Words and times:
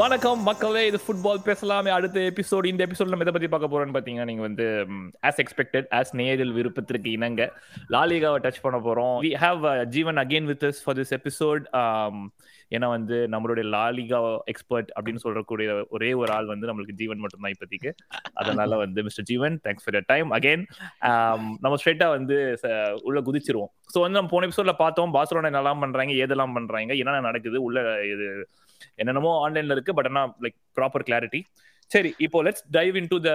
வணக்கம் 0.00 0.42
மக்களே 0.48 0.82
இது 0.88 0.98
ஃபுட்பால் 1.04 1.40
பேசலாமே. 1.46 1.90
அடுத்த 1.94 2.18
எபிசோடு 2.30 2.66
இந்த 2.70 2.82
எபிசோட் 2.86 3.10
நம்ம 3.12 3.24
எதை 3.24 3.32
பத்தி 3.34 3.48
பார்க்க 3.52 3.70
போறோம்னு 3.72 3.94
பாத்தீங்கன்னா 3.96 4.26
நீங்க 4.30 4.42
வந்து 4.46 4.66
ஆஸ் 5.28 5.40
எக்ஸ்பெக்டட் 5.42 5.88
ஆஸ் 5.98 6.12
நேரில் 6.20 6.52
விருப்பத்திற்கு 6.58 7.08
இணங்க 7.16 7.44
லாலிகாவை 7.94 8.38
டச் 8.44 8.60
பண்ண 8.66 8.78
போறோம். 8.86 9.16
We 9.24 9.32
have 9.44 9.64
Jeevan 9.96 10.20
again 10.22 10.46
with 10.50 10.64
us 10.68 10.80
for 10.84 10.96
this 11.00 11.12
episode 11.18 11.64
ஏன்னா 12.76 12.88
வந்து 12.94 13.18
நம்மளுடைய 13.34 13.64
லாலிகா 13.74 14.20
எக்ஸ்பர்ட் 14.52 14.92
அப்படின்னு 14.96 15.24
சொல்றக்கூடிய 15.24 15.74
ஒரே 15.96 16.10
ஒரு 16.22 16.32
ஆள் 16.36 16.48
வந்து 16.52 16.70
நம்மளுக்கு 16.70 16.96
ஜீவன் 17.02 17.22
மட்டும்தான் 17.24 17.54
இப்போதைக்கு. 17.56 17.92
அதனால 18.42 18.78
வந்து 18.84 19.04
mister 19.08 19.28
Jeevan 19.32 19.58
thanks 19.66 19.86
for 19.86 20.00
time 20.12 20.30
again 20.38 20.64
நம்ம 21.64 21.74
ஸ்ட்ரெயிட்டா 21.82 22.10
வந்து 22.16 22.38
உள்ள 23.08 23.20
குதிச்சிருவோம். 23.28 23.72
ஸோ 23.94 23.98
வந்து 24.06 24.18
நம்ம 24.20 24.32
போன 24.34 24.48
எபிசோட்ல 24.50 24.76
பார்த்தோம் 24.84 25.14
பாஸ்லோனா 25.18 25.52
என்னெல்லாம் 25.52 25.84
பண்றாங்க 25.86 26.14
ஏதெல்லாம் 26.24 26.56
பண்றாங்க 26.60 27.00
என்னென்ன 27.02 27.26
நடக்குது 27.30 27.60
உள்ள 27.68 27.80
இது 28.14 28.28
என்னென்னமோ 29.00 29.32
ஆன்லைன்ல 29.46 29.76
இருக்கு 29.76 29.94
பட் 29.98 30.10
ஆனா 30.12 30.24
லைக் 30.44 30.58
ப்ராப்பர் 30.78 31.06
கிளாரிட்டி 31.08 31.40
சரி 31.90 32.12
இப்போ 32.26 32.38
let's 32.48 32.66
dive 32.78 32.96
into 33.14 33.18
the 33.28 33.32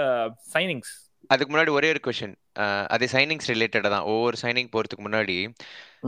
signings 0.55 0.94
அதுக்கு 1.34 1.52
முன்னாடி 1.53 1.72
ஒரே 1.77 1.88
ஒரு 1.94 2.02
கொஸ்டின் 2.05 2.34
அதே 2.95 3.08
சைனிங்ஸ் 3.13 3.48
ரிலேட்டடா 3.52 3.89
தான். 3.94 4.08
ஒவ்வொரு 4.13 4.38
சைனிங் 4.41 4.70
போறதுக்கு 4.73 5.05
முன்னாடி 5.05 5.38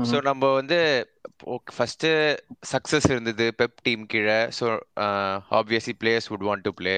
ஸோ 0.09 0.17
நம்ம 0.27 0.49
வந்து 0.59 0.77
ஃபர்ஸ்ட் 1.77 2.05
சக்சஸ் 2.71 3.07
இருந்தது 3.13 3.45
பெப் 3.59 3.79
டீம் 3.87 4.03
கீழே. 4.11 4.37
So 4.57 4.65
obviously 5.59 5.93
players 6.01 6.29
would 6.31 6.45
want 6.49 6.65
to 6.67 6.73
play 6.81 6.95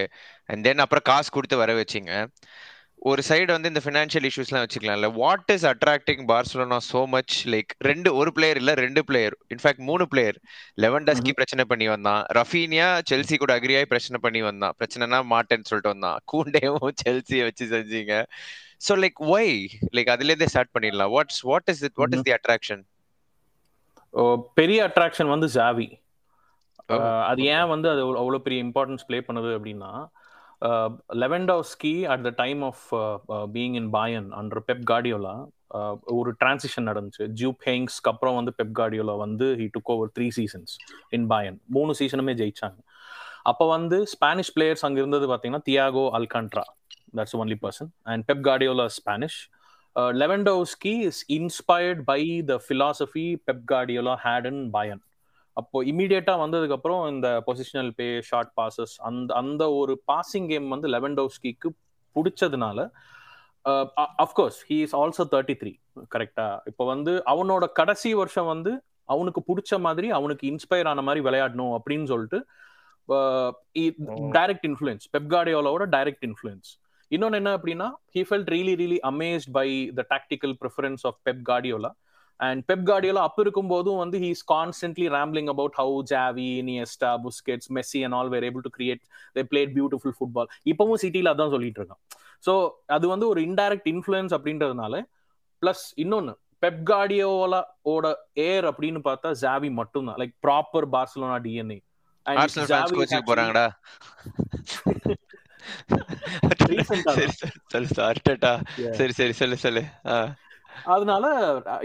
and 0.51 0.63
then 0.67 0.83
அப்புறம் 0.85 1.07
காசு 1.11 1.29
கொடுத்து 1.37 1.61
வர 1.63 1.73
வச்சிங்க. 1.81 2.13
ஒரு 3.09 3.21
சைடு 3.27 3.49
வந்து 3.55 3.69
இந்த 3.71 3.81
ஃபினான்ஷியல் 3.83 4.25
இஷ்யூஸ்லாம் 4.29 4.63
வச்சுக்கலாம்ல. 4.63 5.07
What 5.19 5.51
is 5.53 5.65
attracting 5.71 6.23
Barcelona 6.31 6.77
so 6.89 7.01
much 7.13 7.35
like 7.53 7.71
ரெண்டு 7.89 8.09
ஒரு 8.19 8.31
பிளேயர் 8.37 8.59
இல்ல 8.61 8.71
ரெண்டு 8.85 9.01
பிளேயர் 9.09 9.35
இன்ஃபேக்ட் 9.55 9.83
மூணு 9.89 10.05
பிளேயர் 10.13 10.37
லெவன் 10.83 11.05
டஸ்கி 11.09 11.33
பிரச்சனை 11.37 11.65
பண்ணி 11.71 11.87
வந்தான். 11.93 12.21
ரஃபீனியா 12.39 12.87
செல்சி 13.11 13.37
கூட 13.43 13.53
அக்ரியாய் 13.59 13.89
பிரச்சனை 13.93 14.19
பண்ணி 14.25 14.41
வந்தான். 14.49 14.75
பிரச்சனைனா 14.79 15.21
மாட்டேன்னு 15.33 15.69
சொல்லிட்டு 15.71 15.93
வந்தான். 15.93 16.19
கூண்டேவும் 16.33 16.97
செல்சியை 17.03 17.45
வச்சு 17.49 17.67
செஞ்சீங்க. 17.75 18.13
ஸோ 18.87 18.99
லைக் 19.03 19.21
ஒய் 19.37 19.55
லைக் 19.97 20.13
அதுலேருந்தே 20.15 20.51
ஸ்டார்ட் 20.53 20.75
பண்ணிடலாம். 20.75 21.13
What's 21.17 21.41
what 21.51 21.71
is 21.75 21.83
it 21.89 21.97
what 22.03 22.15
is 22.17 22.27
the 22.29 22.35
attraction 22.39 22.83
பெரிய 24.59 24.79
அட்ராக்ஷன் 24.89 25.33
வந்து 25.33 25.47
ஜாவி 25.55 25.89
அது 27.31 27.41
ஏன் 27.55 27.67
வந்து 27.71 27.87
அது 27.91 28.01
அவ்வளோ 28.21 28.39
பெரிய 28.45 28.59
இம்பார்ட்டன்ஸ் 28.65 29.05
பிளே 29.09 29.17
பண்ணுது 29.27 29.49
அப்படின்னா 29.57 29.89
Lewandowski 31.21 31.93
at 32.13 32.23
the 32.27 32.31
time 32.41 32.61
of 32.69 32.83
being 33.55 33.75
in 33.81 33.89
Bayern 33.97 34.27
under 34.39 34.63
Pep 34.69 34.83
Guardiola 34.91 35.35
ஒரு 36.19 36.31
டிரான்சிஷன் 36.41 36.87
நடந்துச்சு. 36.89 37.23
ஜூப் 37.41 37.59
ஹேங்ஸ்க்கு 37.67 38.09
அப்புறம் 38.11 38.37
வந்து 38.39 38.53
பெப் 38.59 38.73
கார்டியோலா 38.79 39.15
வந்து 39.25 39.47
he 39.59 39.67
took 39.75 39.91
over 39.95 40.11
three 40.17 40.27
seasons 40.37 40.73
in 41.17 41.27
Bayern 41.33 41.59
மூணு 41.77 41.93
சீசனுமே 41.99 42.35
ஜெயிச்சாங்க. 42.41 42.79
அப்போ 43.49 43.65
வந்து 43.75 43.97
ஸ்பானிஷ் 44.13 44.51
பிளேயர்ஸ் 44.55 44.83
அங்கே 44.87 44.99
இருந்தது 45.03 45.27
பார்த்தீங்கன்னா 45.31 45.65
Thiago 45.69 46.05
Alcantara 46.19 46.65
that's 47.17 47.37
only 47.41 47.57
person 47.61 47.91
and 48.11 48.25
Pep 48.31 48.43
Guardiola 48.47 48.87
Spanish 48.99 49.39
Lewandowski 50.21 50.95
is 51.09 51.21
inspired 51.37 52.01
by 52.09 52.21
the 52.49 52.55
philosophy 52.65 53.25
Pep 53.47 53.63
Guardiola 53.71 54.15
had 54.25 54.47
in 54.51 54.61
Bayern 54.75 55.01
அப்போ 55.59 55.77
இமீடியட்டா 55.83 56.33
வந்ததுக்கு 56.41 56.75
அப்புறம் 56.75 57.01
இந்த 57.11 57.27
பொசிஷனல் 57.47 57.91
பே 57.97 58.07
ஷார்ட் 58.21 58.51
பாசஸ் 58.57 58.93
அந்த 59.01 59.29
அந்த 59.33 59.63
ஒரு 59.73 59.93
பாசிங் 60.11 60.49
கேம் 60.49 60.67
வந்து 60.67 60.89
லெவன்டோஸ்கிக்கு 60.89 61.69
பிடிச்சதுனால 62.15 62.79
of course 64.19 64.59
he 64.69 64.77
is 64.81 64.95
also 64.95 65.23
thirty 65.33 65.55
three 65.55 65.73
கரெக்டா 66.15 66.47
இப்போ 66.67 66.83
வந்து 66.85 67.13
அவனோட 67.33 67.65
கடைசி 67.73 68.11
வருஷம் 68.13 68.49
வந்து 68.49 68.71
அவனுக்கு 69.09 69.41
பிடிச்ச 69.47 69.73
மாதிரி 69.79 70.07
அவனுக்கு 70.11 70.45
இன்ஸ்பயர் 70.47 70.89
ஆன 70.91 71.01
மாதிரி 71.01 71.21
விளையாடணும் 71.25 71.73
அப்படின்னு 71.77 72.07
சொல்லிட்டு 72.07 72.39
டைரக்ட் 74.33 74.67
இன்ஃபுளுன்ஸ் 74.69 75.05
பெப்காடியோலோட 75.15 75.85
டைரக்ட் 75.95 76.25
இன்ஃபுளுன்ஸ் 76.29 76.69
இன்னொன்னு 77.11 77.39
என்ன 77.41 77.51
அப்படின்னா 77.57 77.87
he 78.15 78.21
felt 78.27 78.49
really 78.49 78.73
really 78.81 78.99
amazed 79.03 79.51
by 79.51 79.67
the 79.95 80.03
tactical 80.09 80.53
preference 80.61 81.03
of 81.05 81.17
Pep 81.27 81.41
Guardiola 81.41 81.91
and 82.39 82.61
Pep 82.69 82.85
Guardiola 82.89 83.23
அப்ப 83.27 83.41
இருக்கும் 83.41 83.69
போதும் 83.69 83.97
வந்து 83.97 84.17
he's 84.17 84.43
constantly 84.51 85.07
rambling 85.15 85.49
about 85.53 85.77
how 85.79 85.95
Xavi 86.11 86.47
Iniesta 86.61 87.11
Busquets 87.25 87.69
Messi 87.77 88.01
and 88.05 88.17
all 88.19 88.31
were 88.35 88.47
able 88.49 88.65
to 88.67 88.71
create 88.77 89.01
they 89.35 89.43
played 89.51 89.73
beautiful 89.77 90.15
football 90.17 90.49
இப்பவும் 90.65 91.01
சிட்டியில் 91.03 91.31
அதான் 91.33 91.53
சொல்லிட்டு 91.55 91.81
இருக்கான். 91.81 92.01
So 92.43 92.53
அது 92.87 93.05
வந்து 93.07 93.27
ஒரு 93.27 93.41
இன்டைரக்ட் 93.41 93.89
இன்ஃபுளுன்ஸ் 93.93 94.35
அப்படின்றதுனால 94.37 95.01
பிளஸ் 95.61 95.85
இன்னொன்னு 96.03 96.33
பெப் 96.63 96.81
கார்டியோலா 96.89 97.61
ஓட 97.91 98.05
ஏர் 98.47 98.65
அப்படின்னு 98.65 99.01
பார்த்தா 99.09 99.29
ஜாவி 99.43 99.69
மட்டும்தான். 99.81 100.19
Like 100.21 100.35
proper 100.47 100.87
Barcelona 100.95 101.37
DNA 101.47 101.79
போறாங்கடா. 103.29 103.65
சரி 108.99 109.13
சரி 109.13 109.33
சொல்லு 109.33 109.57
சொல்லு. 109.57 109.81
அதனால 110.93 111.25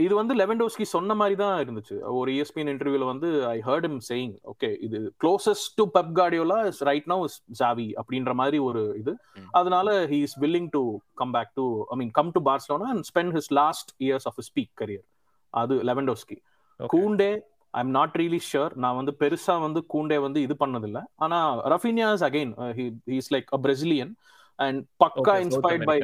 இது 0.05 0.15
வந்து 0.19 0.35
லெவன்டோஸ்கி 0.41 0.85
சொன்ன 0.93 1.15
மாதிரி 1.21 1.37
தான் 1.43 1.55
இருந்துச்சு. 1.65 1.97
ஒரு 2.19 2.31
இஎஸ்பிஎன் 2.37 2.71
இன்டர்வியூல 2.73 3.05
வந்து 3.11 3.29
I 3.53 3.57
heard 3.69 3.87
him 3.89 4.01
saying 4.09 4.35
okay 4.53 4.71
இது 4.87 4.99
closest 5.23 5.71
to 5.81 5.87
Pep 5.97 6.13
Guardiola 6.19 6.59
is 6.71 6.83
right 6.91 7.09
now 7.13 7.25
is 7.29 7.39
Xavi 7.63 7.89
அப்படின்ற 8.03 8.35
மாதிரி 8.41 8.61
ஒரு 8.69 8.83
இது. 9.03 9.15
அதனால 9.61 9.97
he 10.13 10.21
is 10.27 10.37
willing 10.45 10.71
to 10.77 10.83
come 11.23 11.35
back 11.37 11.53
to 11.61 11.67
I 11.95 11.99
mean 12.03 12.13
come 12.19 12.31
to 12.37 12.43
Barcelona 12.51 12.89
and 12.95 13.07
spend 13.11 13.35
his 13.39 13.51
last 13.61 13.93
years 14.07 14.29
of 14.31 14.41
speak 14.51 14.73
career 14.83 15.07
அது 15.55 15.77
Lewandowski 15.91 16.39
Kounde 16.81 17.31
I 17.75 17.81
am 17.85 17.95
not 17.99 18.17
really 18.21 18.41
sure 18.51 18.73
நான் 18.83 18.99
வந்து 19.01 19.13
பெருசா 19.23 19.55
வந்து 19.67 19.81
கூண்டே 19.95 20.19
வந்து 20.25 20.41
இது 20.47 20.55
பண்ணதில்ல. 20.61 20.99
ஆனா 21.25 21.39
Raphinha 21.73 22.09
is 22.19 22.27
again 22.29 22.53
is 23.21 23.33
like 23.35 23.49
a 23.57 23.61
Brazilian 23.67 24.13
and 24.59 24.81
பக்கா 25.05 25.35
inspired 25.45 25.89
by 25.91 25.97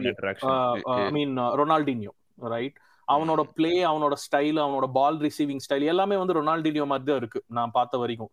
I 0.97 1.11
mean 1.19 1.35
Ronaldinho 1.61 2.13
right 2.55 2.79
அவனோட 3.09 3.43
பிளே 3.57 3.73
அவனோட 3.91 4.15
ஸ்டைல் 4.25 4.59
அவனோட 4.65 4.87
பால் 4.99 5.19
ரிசீவிங் 5.27 5.63
ஸ்டைல் 5.67 5.87
எல்லாமே 5.93 6.17
வந்து 6.17 6.37
ரொனால்டினியோ 6.41 6.85
மாதிரி 6.93 7.09
தான் 7.11 7.21
இருக்கு 7.23 7.41
நான் 7.59 7.75
பார்த்த 7.79 7.99
வரைக்கும் 7.99 8.31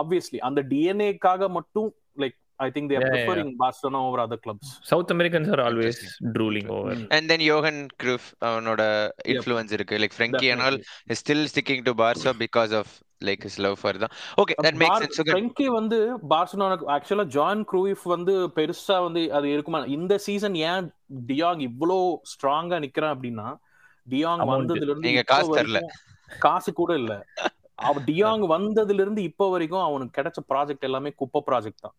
ஆப்வியஸ்லி 0.00 0.40
அந்த 0.48 0.62
டிஎன்ஏக்காக 0.72 1.48
மட்டும் 1.58 1.88
like 2.22 2.36
I 2.58 2.70
think 2.70 2.88
they 2.88 2.96
are 2.96 3.00
yeah, 3.00 3.14
preferring 3.14 3.48
yeah. 3.48 3.58
Barcelona 3.58 3.98
over 4.08 4.18
other 4.18 4.38
clubs. 4.38 4.66
South 4.82 5.10
Americans 5.10 5.48
are 5.48 5.60
always 5.60 5.98
drooling 6.32 6.68
over. 6.70 6.92
And 7.10 7.30
then 7.30 7.40
Johan 7.40 7.78
Cruyff, 8.02 8.26
அவனோட 8.48 8.82
influence 9.34 9.72
இருக்கு 9.72 9.98
like 9.98 10.14
Frankie 10.18 10.50
and 10.52 10.62
all 10.66 10.76
is 11.12 11.18
still 11.24 11.42
sticking 11.52 11.82
to 11.88 11.94
Barca 12.02 12.32
because 12.44 12.72
of 12.80 12.86
his 13.20 13.58
love 13.58 13.78
for 13.78 13.92
them. 13.92 14.08
Okay, 14.38 14.54
that 14.58 14.74
makes 14.74 14.98
sense. 14.98 15.20
Okay. 15.20 15.30
Frankie 15.30 15.68
வந்து 15.70 15.98
Barcelona 16.30 16.76
ஆக்சுவலா 16.96 17.24
Johan 17.26 17.62
Cruyff 17.72 18.04
வந்து 18.04 18.34
பெருசா 18.48 19.02
வந்து 19.02 19.32
அது 19.32 19.52
இருக்குமா? 19.52 19.84
இந்த 19.86 20.18
சீசன் 20.18 20.54
ஏன் 20.68 20.86
டியாங் 21.28 21.60
இவ்வளோ 21.60 21.98
ஸ்ட்ராங்கா 22.32 22.78
நிக்கிறான் 22.84 23.14
அப்படின்னா 23.16 23.48
டியாங் 24.06 24.42
வந்ததுல 24.54 24.90
இருந்து 24.90 25.08
நீங்க 25.08 25.22
காசு 25.22 25.50
தரல. 25.54 25.80
காசு 26.40 26.72
கூட 26.72 26.94
இல்ல. 26.94 27.12
அவன் 27.78 28.04
டியாங் 28.04 28.44
வந்ததுல 28.54 29.00
இருந்து 29.00 29.22
இப்ப 29.22 29.50
வரைக்கும் 29.50 29.84
அவனுக்கு 29.84 30.16
கிடைச்ச 30.18 30.40
ப்ராஜெக்ட் 30.52 30.86
எல்லாமே 30.88 31.10
குப்பை 31.20 31.42
ப்ராஜெக்ட் 31.48 31.84
தான். 31.86 31.96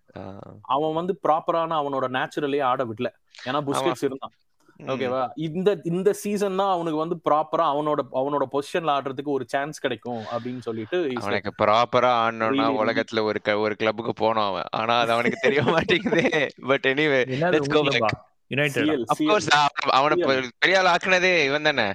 அவன் 0.76 0.94
வந்து 0.94 1.14
ப்ராப்பரான 1.26 1.78
அவனோட 1.82 2.06
நேச்சுரலே 2.18 2.62
ஆட 2.64 2.84
விடல. 2.84 3.10
ஏன்னா 3.48 3.62
புஸ்கெட்ஸ் 3.70 4.04
இருந்தான். 4.04 4.34
ஓகேவா? 4.80 5.22
இந்த 5.46 5.70
இந்த 5.92 6.10
சீசன் 6.20 6.60
தான் 6.60 6.72
அவனுக்கு 6.74 7.00
வந்து 7.02 7.16
ப்ராப்பரா 7.28 7.66
அவனோட 7.74 8.02
அவனோட 8.20 8.44
பொசிஷன்ல 8.54 8.94
ஆடுறதுக்கு 8.96 9.32
ஒரு 9.36 9.46
சான்ஸ் 9.54 9.84
கிடைக்கும் 9.86 10.22
அப்படின்னு 10.34 10.62
சொல்லிட்டு 10.68 10.98
அவனுக்கு 11.22 11.52
ப்ராப்பரா 11.62 12.12
ஆடணும்னா 12.24 12.68
உலகத்துல 12.82 13.24
ஒரு 13.30 13.40
ஒரு 13.64 13.76
கிளப்புக்கு 13.80 14.14
போனோம் 14.22 14.48
அவன். 14.50 14.70
ஆனா 14.80 14.96
அது 15.04 15.14
அவனுக்கு 15.16 15.46
தெரிய 15.46 15.62
மாட்டேங்குது. 15.76 16.24
But 16.70 16.88
anyway 16.92 17.22
let's 17.46 17.74
go 17.76 17.82
back 17.90 18.16
United 18.52 19.04
of 19.14 19.24
course 19.30 19.50
அவன 19.98 20.18
பெரிய 20.64 20.80
ஆள் 20.82 20.92
ஆக்குனதே 20.94 21.34
இவன் 21.50 21.70
தானே. 21.70 21.88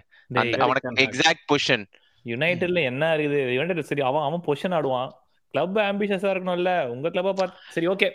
அவனுக்கு 0.67 1.05
எக்ஸாக்ட் 1.06 1.44
பொசிஷன் 1.50 1.84
யுனைடெட்ல 2.25 2.81
என்ன 2.90 3.05
இருக்குது? 3.17 3.40
யுனைடெட் 3.56 3.90
சரி 3.90 4.02
அவன் 4.11 4.26
அவன் 4.29 4.46
பொசிஷன் 4.49 4.76
ஆடுவான். 4.79 5.11
கிளப் 5.55 5.79
ஆம்பிஷியஸா 5.82 6.29
இருக்கணும்ல. 6.32 6.73
உங்க 6.93 7.08
கிளப்ப 7.08 7.32
பார்த்து 7.38 7.73
சரி 7.75 7.88
okay 7.88 8.08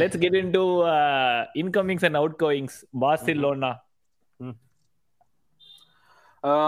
let's 0.00 0.20
get 0.22 0.38
into 0.56 0.62
incomings 1.62 2.06
and 2.08 2.18
outgoings 2.42 2.78
Barcelona 3.02 3.70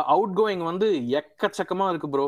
outgoing 0.38 0.64
வந்து 0.64 0.88
எக்கச்சக்கமா 1.18 1.88
இருக்கு 1.88 2.08
ப்ரோ 2.08 2.24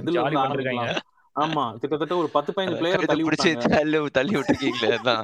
எதுல 0.00 0.20
ஆரம்பிக்கலாம்? 0.42 1.00
ஆமா 1.36 1.64
கிட்டத்தட்ட 1.78 2.14
ஒரு 2.16 2.28
பத்து 2.28 2.50
பதினஞ்சு 2.52 2.78
பிளேயர் 2.78 3.10
தள்ளி 3.10 3.24
விட்டாங்க. 3.24 4.10
தள்ளி 4.18 4.36
விட்டுருக்கீங்களே 4.36 5.16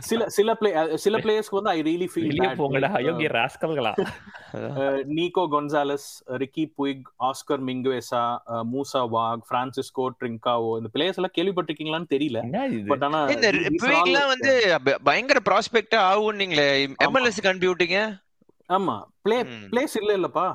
சில 0.00 0.28
சில 0.28 0.54
பிளே 0.54 0.70
சில 0.94 1.18
பிளேயர்ஸ்க்கு 1.18 1.58
வந்து 1.58 1.70
ஐ 1.70 1.80
ரியலி 1.82 2.06
ஃபீல் 2.12 2.58
போங்கடா 2.58 2.88
அயோக்கிய 2.98 3.28
ராஸ்கல்களா 3.28 3.92
Nico 5.16 5.44
Gonzalez 5.46 6.06
Riqui 6.42 6.64
Puig 6.78 7.08
Oscar 7.28 7.62
Mingueza 7.68 8.22
Moussa 8.74 9.02
Wague 9.16 9.42
Francisco 9.50 10.06
Trincao 10.20 10.70
இந்த 10.78 10.90
பிளேயர்ஸ் 10.94 11.18
எல்லாம் 11.20 11.36
கேள்விப்பட்டிருக்கீங்களான்னு 11.38 12.12
தெரியல. 12.14 12.40
பட் 12.92 13.04
ஆனா 13.04 13.20
இந்த 13.34 13.50
புயிக்லாம் 13.84 14.32
வந்து 14.34 14.52
பயங்கர 15.02 15.40
ப்ராஸ்பெக்டா 15.50 16.00
ஆகும் 16.12 16.40
நீங்களே 16.42 16.68
எம்எல்எஸ் 17.08 17.46
கண்டுபிடிங்க 17.48 18.00
ஆமா. 18.70 18.94
பிளே 19.24 19.36
பிளேஸ் 19.72 19.94
இல்ல 20.00 20.12
இல்லப்பா. 20.18 20.46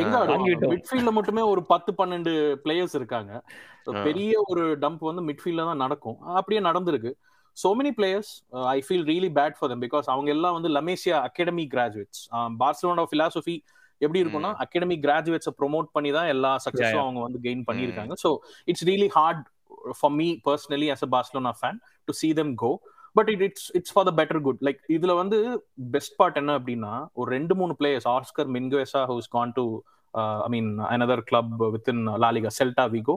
எங்க 0.00 0.14
ஆடுவாங்க? 0.18 0.68
மிட்ஃபீல்ட்ல 0.72 1.10
மட்டுமே 1.16 1.42
ஒரு 1.52 1.60
பத்து 1.72 1.90
பன்னெண்டு 2.00 2.32
பிளேயர்ஸ் 2.64 2.94
இருக்காங்க. 2.98 3.32
பெரிய 4.06 4.32
ஒரு 4.50 4.64
டம்ப் 4.84 5.02
வந்து 5.08 5.22
மிட்ஃபீல்ட்ல 5.28 5.66
தான் 5.70 5.82
நடக்கும். 5.84 6.18
அப்படியே 6.38 6.60
நடந்திருக்கு. 6.68 7.12
So 7.56 7.68
many 7.78 7.92
players 7.98 8.32
I 8.74 8.78
feel 8.86 9.06
really 9.10 9.30
bad 9.38 9.56
for 9.58 9.70
them 9.72 9.84
because 9.86 10.06
அவங்க 10.14 10.30
எல்லாம் 10.36 10.56
வந்து 10.58 10.70
La Masia 10.76 11.16
academy 11.28 11.64
graduates 11.74 12.20
Barcelona 12.62 13.04
philosophy 13.12 13.56
எப்படி 14.00 14.20
இருக்கும்னா 14.22 14.50
அகாடமி 14.64 14.96
கிராஜுவேட்ஸை 15.06 15.52
ப்ரொமோட் 15.60 15.88
பண்ணி 15.96 16.10
தான் 16.18 16.28
எல்லா 16.34 16.52
சக்சஸும் 16.66 17.04
அவங்க 17.04 17.20
வந்து 17.26 17.40
கெயின் 17.46 17.64
பண்ணியிருக்காங்க. 17.70 18.14
So 18.22 18.30
it's 18.70 18.86
really 18.90 19.08
hard 19.16 19.42
for 19.98 20.14
me 20.20 20.28
personally 20.46 20.88
as 20.94 21.04
a 21.06 21.10
Barcelona 21.16 21.52
fan 21.60 21.80
to 22.08 22.14
see 22.20 22.30
them 22.40 22.54
go 22.62 22.70
but 23.16 23.30
it 23.34 23.44
it's 23.46 23.68
it's 23.78 23.92
for 23.94 24.06
the 24.08 24.12
better 24.20 24.40
good 24.46 24.60
like 24.68 24.80
இதுல 24.96 25.14
வந்து 25.22 25.38
பெஸ்ட் 25.96 26.16
பார்ட் 26.20 26.38
என்ன 26.42 26.58
அப்படின்னா 26.58 26.92
ஒரு 27.20 27.28
ரெண்டு 27.36 27.56
மூணு 27.60 27.74
players 27.80 28.08
Oscar 28.16 28.50
Mingueza 28.56 29.02
who's 29.12 29.30
gone 29.36 29.54
to 29.58 29.64
I 30.46 30.50
mean 30.56 30.70
another 30.94 31.24
club 31.30 31.54
with 31.76 31.90
in 31.94 32.04
La Liga 32.24 32.52
Celta 32.60 32.86
Vigo 32.94 33.16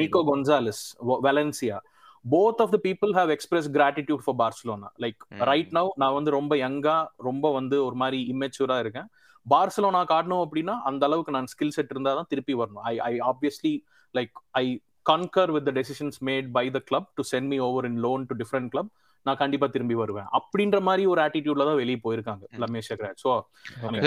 Nico 0.00 0.22
Gonzalez 0.32 0.82
Valencia 1.28 1.78
both 2.24 2.60
of 2.64 2.72
the 2.74 2.78
people 2.86 3.12
have 3.18 3.30
express 3.34 3.68
gratitude 3.76 4.22
for 4.24 4.38
Barcelona 4.42 4.88
like 5.04 5.20
right 5.50 5.72
now 5.78 5.90
நான் 6.02 6.16
வந்து 6.18 6.30
ரொம்ப 6.38 6.54
யங்கா 6.64 6.96
ரொம்ப 7.28 7.46
வந்து 7.58 7.76
ஒரு 7.86 7.96
மாதிரி 8.02 8.18
இம்மெச்சூரா 8.32 8.76
இருக்கேன். 8.84 9.08
Barcelona 9.46 10.00
காட்டணும் 10.12 10.42
அப்படின்னா 10.44 10.74
அந்த 10.88 11.02
அளவுக்கு 11.08 11.34
நான் 11.36 11.50
ஸ்கில் 11.52 11.74
செட் 11.76 11.92
இருந்தா 11.94 12.12
தான் 12.18 12.28
திருப்பி 12.32 12.54
வரணும். 12.54 12.82
I 12.90 12.94
I 13.10 13.12
obviously 13.30 13.72
like 14.14 14.32
I 14.62 14.64
concur 15.06 15.52
with 15.56 15.70
decisions 15.78 16.18
made 16.28 16.48
by 16.56 16.64
the 16.70 16.80
club 16.88 17.08
to 17.18 17.22
send 17.32 17.48
me 17.52 17.58
over 17.68 17.88
in 17.90 17.98
loan 18.06 18.26
to 18.30 18.36
different 18.42 18.70
club 18.74 18.90
நான் 19.26 19.40
கண்டிப்பா 19.40 19.66
திரும்பி 19.66 19.96
வருவேன். 19.96 20.28
அப்படின்ற 20.38 20.78
மாதிரி 20.80 21.02
ஒரு 21.06 21.20
ஆட்டிடியூட்ல 21.24 21.66
தான் 21.68 21.80
வெளியே 21.80 21.98
போயிருக்காங்க 22.04 22.44
லமேஷ் 22.62 22.90
கிராட் 22.92 23.20
சோ 23.24 23.32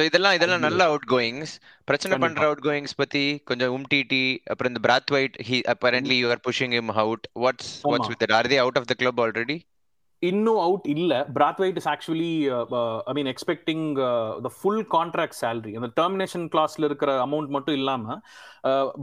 இதெல்லாம் 0.06 0.36
இதெல்லாம் 0.38 0.66
நல்ல 0.66 0.84
அவுட் 0.86 1.08
கோயிங்ஸ் 1.12 1.54
பிரச்சனை 1.88 2.18
பண்ற 2.24 2.46
அவுட் 2.48 2.64
கோயிங்ஸ் 2.66 2.96
பத்தி 2.96 3.24
கொஞ்சம் 3.44 3.74
உம்டிடி 3.78 4.24
அப்புறம் 4.52 4.72
இந்த 4.74 4.84
Braithwaite 5.16 5.38
he 5.50 5.60
apparently 5.74 6.18
you 6.20 6.30
are 6.30 6.44
pushing 6.48 6.76
him 6.78 6.92
out 6.98 7.28
what's 7.44 7.72
what's 7.86 8.12
with 8.14 8.26
are 8.32 8.50
they 8.54 8.60
out 8.64 8.80
of 8.82 8.90
the 8.92 8.96
club 9.02 9.22
already 9.26 9.58
இன்னும் 10.30 10.60
அவுட் 10.60 10.88
இல்ல 10.94 11.14
Braithwaite 11.62 11.80
is 11.82 11.88
actually 11.94 12.32
I 13.10 13.14
mean 13.18 13.30
expecting 13.32 13.86
the 14.46 14.52
full 14.58 14.84
contract 14.96 15.38
salary 15.42 15.74
அந்த 15.80 15.90
termination 16.00 16.46
கிளாஸ்ல 16.54 16.88
இருக்கிற 16.90 17.12
amount 17.26 17.54
மட்டும் 17.56 17.78
இல்லாம 17.80 18.18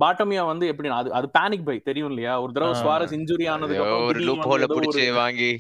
பாட்டமியா 0.03 0.45
வந்து 0.51 0.67
எப்படி 0.73 0.91
அது 1.01 1.11
அது 1.19 1.29
பேனிக் 1.39 1.67
பை 1.69 1.77
தெரியும் 1.89 2.11
இல்லையா? 2.13 2.35
ஒரு 2.43 2.53
தடவை 2.53 2.75
ஸ்வாரஸ் 2.83 3.17
இன்ஜுரி 3.19 3.49
ஆனதுக்கு 3.55 4.05
ஒரு 4.11 4.21
லூப் 4.29 4.47
ஹோல 4.51 4.69
புடிச்சு 4.75 5.07
வாங்கி. 5.23 5.53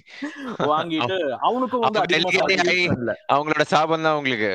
வாங்கிட்டு 0.72 1.18
அவனுக்கும் 1.48 1.84
வந்து 1.86 2.76
அவங்களோட 3.34 3.66
சாபம் 3.74 4.06
தான் 4.08 4.18
உங்களுக்கு 4.20 4.52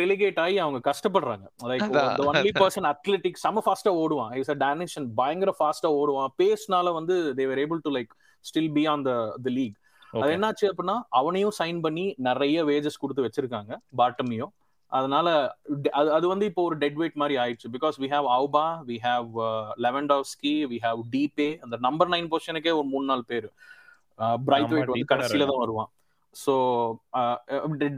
ரெலிகேட் 0.00 0.38
ஆகி 0.44 0.56
அவங்க 0.62 0.78
கஷ்டப்படுறாங்க. 0.88 1.44
லைக் 1.70 1.96
ஒன்லி 2.28 2.50
பர்சன் 2.60 2.88
அத்லெட்டிக் 2.92 3.42
செம 3.42 3.62
ஃபாஸ்டா 3.66 3.92
ஓடுவான். 4.02 4.32
இஸ் 4.40 4.52
அ 4.54 4.56
டேனிஷன் 4.64 5.06
பயங்கர 5.20 5.50
ஃபாஸ்டா 5.58 5.90
ஓடுவான். 6.00 6.32
பேஸ்னால 6.42 6.92
வந்து 6.98 7.16
they were 7.40 7.60
able 7.64 7.82
to 7.84 7.92
like 7.96 8.12
still 8.50 8.72
be 8.78 8.84
on 8.92 9.04
the 9.08 9.12
league 9.58 9.76
அது 10.20 10.30
என்னாச்சு 10.36 10.66
அப்படின்னா 10.70 10.98
அவனையும் 11.20 11.56
சைன் 11.58 11.80
பண்ணி 11.86 12.04
நிறைய 12.28 12.64
வேஜஸ் 12.70 13.02
கொடுத்து 13.02 13.26
வச்சிருக்காங்க 13.26 13.72
பாட்டமியும் 14.00 14.52
அதனால 14.92 15.28
அது 15.98 16.08
அது 16.16 16.26
வந்து 16.32 16.44
இப்போ 16.50 16.62
ஒரு 16.68 16.76
டெட் 16.82 16.98
வெயிட் 17.00 17.16
மாதிரி 17.20 17.36
ஆயிடுச்சு. 17.42 17.68
Because 17.76 17.96
we 18.02 18.08
have 18.12 18.26
Auba 18.34 18.66
we 18.90 18.96
have 19.06 19.30
Lewandowski 19.86 20.52
we 20.72 20.78
have 20.84 21.00
Depay 21.14 21.48
அந்த 21.64 21.76
நம்பர் 21.86 22.10
நைன் 22.14 22.28
பொசிஷனுக்கே 22.32 22.74
ஒரு 22.78 22.86
மூணு 22.92 23.06
நாலு 23.10 23.24
பேர். 23.32 23.48
பிரைட் 24.48 24.72
வெயிட் 24.74 24.92
வந்து 24.92 25.10
கடைசியில 25.12 25.48
தான் 25.50 25.62
வருவான். 25.64 25.90
ஸோ 26.36 26.54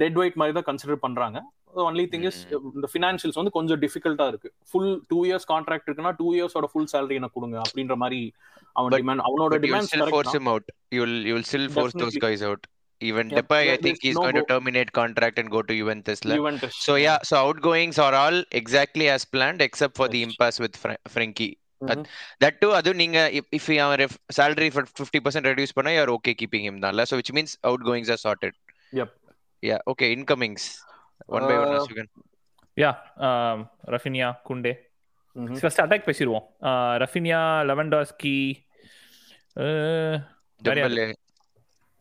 டெட் 0.03 0.19
வெயிட் 0.21 0.41
மாதிரி 0.43 0.57
தான் 0.59 0.69
கன்சிடர் 0.71 1.05
பண்றாங்க. 1.07 1.39
ஒன்லி 1.89 2.05
திங் 2.13 2.27
இஸ் 2.31 2.39
இந்த 2.77 2.89
ஃபினான்ஷியல்ஸ் 2.93 3.39
வந்து 3.41 3.53
கொஞ்சம் 3.59 3.81
டிஃபிகல்ட்டா 3.85 4.27
இருக்கு 4.33 4.51
ஃபுல் 4.71 4.95
டூ 5.13 5.19
இயர்ஸ் 5.29 5.49
கான்ட்ராக்ட் 5.53 5.87
இருக்குன்னா 5.89 6.13
டூ 6.23 6.29
இயர்ஸோட 6.39 6.69
ஃபுல் 6.73 6.91
சேலரி 6.95 7.19
எனக்கு 7.21 7.37
கொடுங்க 7.39 7.59
அப்படின்ற 7.67 7.97
மாதிரி 8.03 8.21
அவன் 8.81 8.97
டிமாண்ட் 9.03 9.25
அவனோட 9.29 9.59
demand 9.67 10.11
force 10.15 10.35
him 10.39 10.51
out 10.55 10.69
you 10.97 11.01
will 11.05 11.23
you 11.29 11.35
will 11.37 11.49
still 11.53 11.71
force 11.77 11.97
those 12.03 12.19
guys 12.27 12.45
out 12.49 12.67
even 13.01 13.27
yep, 13.31 13.37
Depay, 13.39 13.61
I 13.73 13.77
think 13.77 13.99
he's 14.03 14.17
no 14.17 14.23
going 14.23 14.35
go. 14.35 14.41
to 14.41 14.47
terminate 14.47 14.89
contract 14.93 15.37
and 15.39 15.49
go 15.51 15.61
to 15.63 15.73
Juventus. 15.73 16.21
Juventus. 16.21 16.75
So 16.87 16.95
yeah, 16.97 17.19
so 17.23 17.37
outgoings 17.37 17.99
are 17.99 18.15
all 18.15 18.39
exactly 18.61 19.09
as 19.09 19.25
planned 19.25 19.63
except 19.63 19.97
for 19.97 20.07
yes. 20.07 20.13
the 20.15 20.23
impasse 20.23 20.59
with 20.59 20.77
Fra- 20.77 21.03
Frankie. 21.07 21.53
Mm-hmm. 21.81 22.03
that 22.43 22.55
too 22.61 22.71
adu 22.79 22.93
neenga 23.01 23.25
if, 23.39 23.45
if 23.59 23.67
our 23.83 23.99
salary 24.39 24.69
for 24.69 24.83
50% 24.83 25.45
reduce 25.51 25.73
panna 25.77 25.91
you 25.97 26.01
are 26.05 26.11
okay 26.17 26.35
keeping 26.41 26.63
him 26.67 26.77
dalla 26.85 27.05
so 27.07 27.17
which 27.21 27.31
means 27.37 27.51
outgoings 27.71 28.09
are 28.15 28.19
sorted 28.25 28.55
yep 28.93 29.11
yeah 29.63 29.79
okay 29.93 30.09
incomings 30.17 30.65
one 31.27 31.47
by 31.49 31.57
one 31.59 31.75
Ashugan. 31.79 32.07
yeah 32.77 32.95
um, 33.29 33.69
Rafinha 33.95 34.31
Kunde. 34.51 34.75
First 35.61 35.81
attack 35.83 36.07
பேசிடுவோம். 36.07 36.45
Raphinha 37.03 37.41
Lewandowski 37.71 38.33
Dembele 40.67 41.05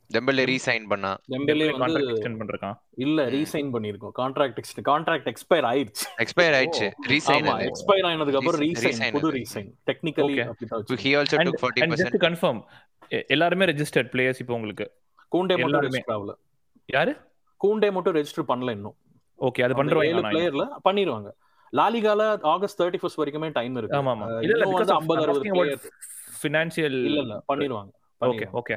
Dembele 0.10 0.44
resign 0.52 0.86
பண்ணா. 0.92 1.12
Dembele 1.34 1.68
வந்து 1.82 2.02
extend 2.12 2.40
பண்றான் 2.42 2.78
இல்ல 3.06 3.26
resign 3.36 3.70
பண்ணிருக்கோம் 3.76 4.14
contract 4.20 4.60
extend 4.62 4.88
contract 4.90 5.28
expire 5.34 5.68
ஆயிடுச்சு. 5.72 6.06
Expire 6.24 6.56
ஆயிடுச்சு. 6.60 6.88
Resign 7.14 7.48
ஆமா 7.48 7.56
expire 7.70 8.08
ஆனதுக்கு 8.12 8.40
அப்புறம் 8.42 8.62
ரீசைன் 8.66 9.16
புது 9.18 9.32
resign 9.40 9.70
technically 9.90 10.36
he 11.06 11.12
also 11.20 11.38
took 11.48 11.64
40% 11.66 12.04
just 12.04 12.20
confirm 12.28 12.62
எல்லாரும் 13.36 13.68
ரெஜிஸ்டர்ட் 13.74 14.12
பிளேயர்ஸ் 14.16 14.42
இப்போ 14.46 14.56
உங்களுக்கு. 14.60 14.88
கூண்டே 15.36 15.58
மட்டும் 15.64 15.86
ரெஜிஸ்டர் 15.88 16.16
ஆகல. 16.18 16.34
யாரு? 16.98 17.14
கூண்டே 17.66 17.90
மட்டும் 17.98 18.16
ரெஜிஸ்டர் 18.20 18.50
பண்ணல 18.54 18.72
இன்னும். 18.80 18.98
ஓகே 19.40 19.64
அது 19.64 19.76
பண்றோம் 19.80 20.08
ஏழு 20.10 20.24
பிளேயர்ல 20.28 20.66
பண்ணிடுவாங்க 20.86 21.30
லாலிகால 21.74 22.22
ஆகஸ்ட் 22.52 22.80
தேர்ட்டி 22.82 23.00
ஃபர்ஸ்ட் 23.02 23.20
வரைக்குமே 23.22 23.50
டைம் 23.52 23.76
இருக்கு. 23.78 23.98
ஆமா 23.98 24.12
ஆமா. 24.16 24.28
இல்ல 24.44 24.54
இல்ல 24.58 24.68
வந்து 24.72 24.94
ஐம்பது 24.94 25.24
அறுபது 25.24 25.52
பிளேயர் 25.56 25.84
ஃபினான்ஷியல் 26.40 26.98
இல்ல 27.10 27.20
இல்ல 27.26 27.36
பண்ணிடுவாங்க 27.50 27.92
ஓகே 28.22 28.48
ஓகே 28.60 28.76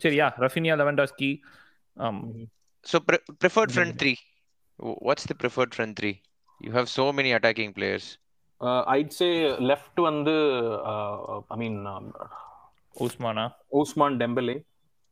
சரியா 0.00 0.28
Raphinha 0.38 0.76
Lewandowski 0.76 1.30
um 1.96 2.16
so 2.86 2.96
pre- 3.00 3.24
preferred 3.42 3.70
front 3.72 3.94
three. 3.98 4.16
What's 5.06 5.24
the 5.24 5.34
preferred 5.34 5.72
front 5.74 5.94
three? 5.96 6.12
You 6.60 6.72
have 6.72 6.88
so 6.90 7.04
many 7.12 7.30
attacking 7.32 7.70
players. 7.72 8.04
Uh, 8.60 8.82
i'd 8.94 9.12
say 9.12 9.30
left 9.70 9.96
வந்து 10.00 10.34
uh, 10.92 11.16
i 11.48 11.58
mean 11.58 11.76
um, 11.86 12.06
உஸ்மானா 12.96 13.44
Ousmane 13.80 14.16
டெம்பலே 14.16 14.56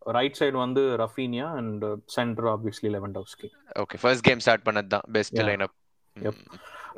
right 0.07 0.39
side 0.41 0.57
வந்து 0.57 0.83
Raphinha 1.03 1.47
and 1.59 1.85
centre 2.15 2.49
obviously 2.53 2.91
Lewandowski 2.97 3.49
okay 3.83 3.99
first 4.03 4.25
game 4.25 4.43
start 4.45 4.67
பண்ணது 4.69 4.89
தான் 4.89 5.07
best 5.17 5.41
lineup 5.49 5.75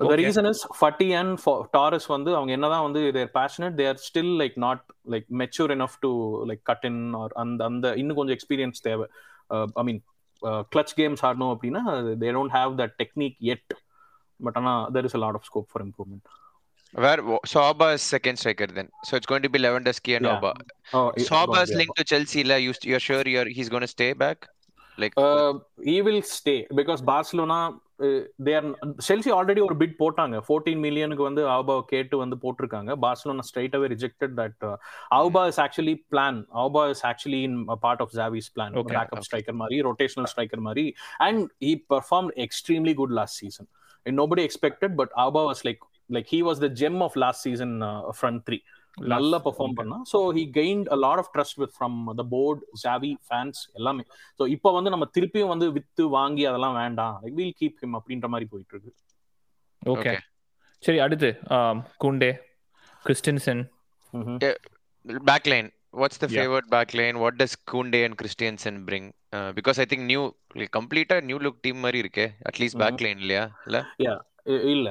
the 0.02 0.16
reason 0.20 0.48
is 0.50 0.62
Fati 0.78 1.08
and 1.20 1.32
Torres 1.72 2.08
வந்து 2.14 2.30
அவங்க 2.36 2.52
என்னதான் 2.52 2.84
வந்து 2.84 3.00
they're 3.12 3.32
passionate 3.34 3.76
they're 3.78 3.98
still 4.04 4.34
like 4.42 4.56
not 4.66 4.82
like 5.10 5.26
mature 5.42 5.72
enough 5.76 5.96
to 6.00 6.10
like 6.50 6.62
cut 6.70 6.86
in 6.90 7.02
or 7.14 7.34
அந்த 7.36 7.64
அந்த 7.64 7.88
இன்னும் 7.94 8.18
கொஞ்சம் 8.20 8.36
எக்ஸ்பீரியன்ஸ் 8.38 8.80
தேவை. 8.82 9.06
ஐ 9.80 9.84
மீன் 9.84 10.00
கிளச் 10.72 10.94
கேம்ஸ் 10.98 11.24
ஆடணும் 11.24 11.52
அப்படின்னா 11.54 11.82
they 12.22 12.30
don't 12.36 12.54
have 12.54 12.74
the 12.78 12.86
technique 13.00 13.38
yet 13.54 13.72
but 14.40 14.58
ஆனால் 14.60 14.84
there 14.94 15.08
is 15.08 15.16
a 15.16 15.22
lot 15.24 15.38
of 15.40 15.48
scope 15.48 15.68
for 15.72 15.84
improvement 15.86 16.28
Where 16.94 17.18
so 17.44 17.60
Auba 17.60 17.94
is 17.94 18.02
second 18.02 18.38
striker 18.38 18.66
then. 18.68 18.88
So 19.04 19.16
it's 19.16 19.26
going 19.26 19.42
to 19.42 19.48
be 19.48 19.58
Lewandowski 19.58 20.16
and 20.16 20.26
Yeah. 20.26 20.36
Auba. 20.36 20.52
Oh, 20.92 21.12
So 21.18 21.34
Auba's 21.36 21.70
linked 21.70 21.96
to 21.96 22.04
Chelsea. 22.04 22.44
La, 22.44 22.56
you 22.56 22.72
you're 22.82 23.00
sure 23.00 23.22
you're 23.26 23.48
he's 23.48 23.68
going 23.68 23.82
to 23.82 23.92
stay 23.98 24.12
back? 24.14 24.38
Like 24.98 25.16
he 25.92 25.96
will 26.06 26.24
stay 26.36 26.54
because 26.78 27.02
Barcelona 27.10 27.58
there 28.46 28.64
Chelsea 29.06 29.30
already 29.36 29.60
ஒரு 29.66 29.76
bid 29.82 29.94
போட்டாங்க 30.00 30.36
fourteen 30.46 30.80
மில்லியனுக்கு 30.86 31.24
வந்து 31.28 31.42
Alba 31.54 31.76
கேட்டு 31.92 32.16
வந்து 32.22 32.36
போட்டிருக்காங்க 32.44 32.92
Barcelona 33.04 33.44
straight 33.48 33.76
away 33.78 33.88
rejected 33.94 34.34
that 34.40 34.64
Alba 35.18 35.42
is 35.50 35.60
actually 35.66 35.94
plan 36.14 36.40
Alba 36.62 36.82
is 36.94 37.04
actually 37.10 37.40
in 37.48 37.56
part 37.84 38.02
of 38.06 38.14
Xavi's 38.18 38.50
plan 38.56 38.74
Okay, 38.82 38.94
backup 38.96 39.18
okay. 39.18 39.26
Striker 39.28 39.58
மாதிரி 39.62 39.78
rotational 39.88 40.28
striker 40.32 40.64
மாதிரி 40.68 40.86
and 41.28 41.44
he 41.66 41.72
perform 41.94 42.30
extremely 42.46 42.94
good 43.02 43.14
last 43.20 43.38
season 43.44 43.68
nobody 44.06 44.44
expected 44.48 44.96
but 45.02 45.14
Alba 45.24 45.44
was 45.50 45.64
like 45.68 45.82
like 46.10 46.28
he 46.34 46.40
was 46.48 46.60
the 46.64 46.68
gem 46.82 46.98
of 47.06 47.16
last 47.24 47.44
season 47.48 47.74
front 48.18 48.42
three 48.48 48.58
நல்லா 49.12 49.38
perform 49.46 49.74
பண்ணா. 49.80 49.96
So 50.12 50.18
he 50.38 50.44
gained 50.58 50.88
a 50.94 50.98
lot 51.06 51.20
of 51.22 51.30
trust 51.34 51.58
with 51.62 51.74
from 51.76 51.98
the 52.20 52.24
board 52.34 52.62
Xavi 52.84 53.12
fans 53.28 53.60
எல்லாமே. 53.78 54.04
So 54.40 54.46
இப்போ 54.56 54.72
வந்து 54.78 54.92
நம்ம 54.94 55.08
திருப்பியும் 55.16 55.52
வந்து 55.54 55.68
வித்து 55.78 56.06
வாங்கி 56.18 56.44
அதெல்லாம் 56.52 56.78
வேண்டாம். 56.82 57.16
லைக் 57.22 57.36
வீல் 57.40 57.56
கீப் 57.60 57.80
ஹிம் 57.84 57.96
அப்படின்ற 58.00 58.28
மாதிரி 58.34 58.48
போயிட்டு 58.54 58.74
இருக்கு 58.76 58.92
ஓகே 59.82 60.14
சரி 60.82 60.98
அடுத்து 61.06 61.30
Kounde 62.04 62.30
Christensen 63.04 63.62
Yeah. 66.30 66.42
favored 66.42 66.66
back 66.70 66.90
line? 66.94 67.16
What 67.18 67.34
does 67.38 67.52
Kunde 67.70 67.98
and 68.06 68.14
Christiansen 68.20 68.74
bring? 68.84 69.04
Uh, 69.32 69.52
because 69.52 69.78
I 69.78 69.86
think 69.90 70.02
new 70.02 70.22
like, 70.54 70.70
complete 70.70 71.10
a 71.10 71.20
new 71.20 71.38
look 71.38 71.56
team 71.62 71.76
மாதிரி 71.84 71.98
இருக்கே. 72.04 72.26
அட்லீஸ்ட் 72.48 72.78
பேக் 72.82 73.02
லைன் 73.04 73.18
இல்லையா? 73.18 73.44
இல்ல? 73.66 73.78
இல்ல. 74.74 74.88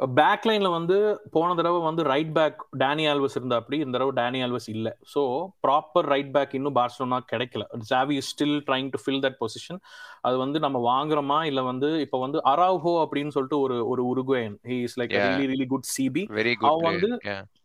பேக் 0.00 0.46
லைன்ல 0.48 0.68
வந்து 0.70 0.96
போன 1.30 1.54
தடவை 1.54 1.80
வந்து 1.80 2.02
ரைட் 2.04 2.32
பேக் 2.32 2.60
டேனி 2.78 3.04
ஆல்வஸ் 3.08 3.36
இருந்தா 3.36 3.56
அப்படி 3.56 3.76
இந்த 3.78 3.94
தடவை 3.96 4.12
டேனி 4.18 4.38
ஆல்வஸ் 4.42 4.68
இல்ல. 4.68 4.88
ஸோ 5.12 5.22
ப்ராப்பர் 5.64 6.06
ரைட் 6.06 6.30
பேக் 6.32 6.54
இன்னும் 6.54 6.76
பார்சலோனா 6.78 7.18
கிடைக்கல. 7.32 7.64
Xavi 7.90 8.16
is 8.16 8.30
still 8.32 8.56
trying 8.68 8.88
to 8.90 9.00
fill 9.02 9.20
that 9.22 9.38
position 9.40 9.80
அது 10.20 10.38
வந்து 10.38 10.58
நம்ம 10.60 10.78
வாங்குறோமா 10.86 11.38
இல்ல 11.42 11.62
வந்து 11.62 11.90
இப்போ 12.00 12.20
வந்து 12.20 12.40
அராவ்ஹோ 12.44 12.94
அப்படின்னு 13.04 13.28
சொல்லிட்டு 13.28 13.60
ஒரு 13.60 13.78
ஒரு 13.88 14.04
Uruguayan. 14.12 14.56
He 14.66 14.78
is 14.82 14.96
like. 15.00 15.14
Really 15.26 15.46
really 15.52 15.66
good 15.66 15.88
CB 15.94 16.24
அவன் 16.70 16.88
வந்து 16.90 17.10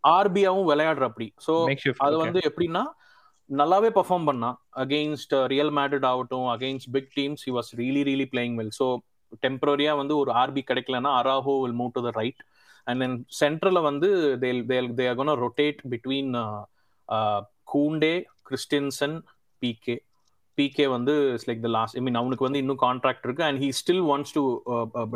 ஆர்பியாவும் 0.10 0.70
விளையாடுற 0.72 1.04
அப்படி 1.04 1.28
ஸோ 1.48 1.54
ஷிஃப்ட் 1.84 2.06
அது 2.08 2.16
வந்து 2.18 2.40
எப்படின்னா 2.50 2.84
நல்லாவே 3.50 3.90
பெர்ஃபார்ம் 3.92 4.26
பண்ணா 4.26 4.50
அகெயின்ஸ்ட் 4.84 5.34
ரியல் 5.48 5.72
மேட்ரிட் 5.72 6.06
ஆகட்டும் 6.06 6.48
against 6.54 6.90
big 6.92 7.12
teams 7.18 7.44
he 7.48 7.52
was 7.52 7.70
really 7.78 8.04
really 8.04 8.28
playing 8.32 8.56
well 8.60 8.74
so 8.80 8.88
டெம்பரரியா 9.46 9.94
வந்து 10.02 10.14
ஒரு 10.22 10.32
ஆர்பி 10.44 10.62
கிடைக்கலன்னா 10.70 11.12
Araujo 11.22 11.54
will 11.64 11.78
move 11.82 11.94
to 11.98 12.04
the 12.08 12.12
right 12.22 12.42
and 12.88 13.02
then 13.04 13.18
சென்ட்ரல்ல 13.42 13.80
வந்து 13.90 14.10
they'll 14.44 14.64
they'll 14.72 14.90
they 15.00 15.06
are 15.12 15.20
gonna 15.22 15.36
rotate 15.46 15.80
between 15.94 16.32
Kounde 17.74 18.16
Christensen 18.50 19.16
Pique 19.62 19.96
Pique 20.58 20.86
வந்து 20.96 21.14
it's 21.34 21.48
like 21.50 21.64
the 21.68 21.72
last 21.78 21.98
I 22.00 22.04
mean 22.08 22.20
அவனுக்கு 22.22 22.48
வந்து 22.48 22.62
இன்னும் 22.64 22.82
contract 22.88 23.26
இருக்கு 23.28 23.46
and 23.50 23.62
he 23.64 23.70
still 23.82 24.04
wants 24.12 24.36
to 24.38 24.44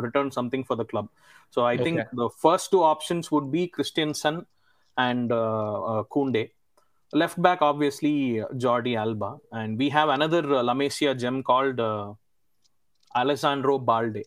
return 0.06 0.32
something 0.38 0.64
for 0.68 0.80
the 0.82 0.86
club 0.92 1.10
so 1.56 1.62
I 1.72 1.76
think 1.86 2.00
the 2.22 2.26
first 2.40 2.72
two 2.76 2.80
options 2.94 3.30
would 3.34 3.50
be 3.56 3.62
Christensen 3.76 4.40
and 4.96 5.32
Kounde 6.16 6.44
left 7.12 7.40
back 7.42 7.60
obviously 7.60 8.40
Jordi 8.54 8.96
Alba. 8.96 9.36
And 9.52 9.76
we 9.76 9.88
have 9.88 10.08
another 10.08 10.42
uh, 10.54 10.62
La 10.62 10.74
Masia 10.74 11.18
gem 11.18 11.42
called 11.42 11.80
uh, 11.80 12.12
Alessandro 13.15 13.77
Balde. 13.79 14.23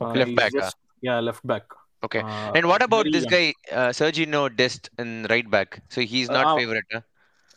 Okay. 0.00 0.18
left 0.20 0.36
back. 0.36 0.52
Just, 0.52 0.76
yeah, 1.00 1.20
left 1.20 1.46
back. 1.46 1.64
Okay. 2.02 2.22
and 2.54 2.66
what 2.66 2.82
about 2.82 3.06
this 3.10 3.24
guy 3.24 3.52
uh, 3.72 3.88
Sergino 3.88 4.54
Dest 4.54 4.90
in 4.98 5.26
right 5.30 5.48
back? 5.50 5.82
So 5.88 6.02
he's 6.02 6.28
not 6.28 6.58
favorite. 6.58 6.84
Huh? 6.92 7.00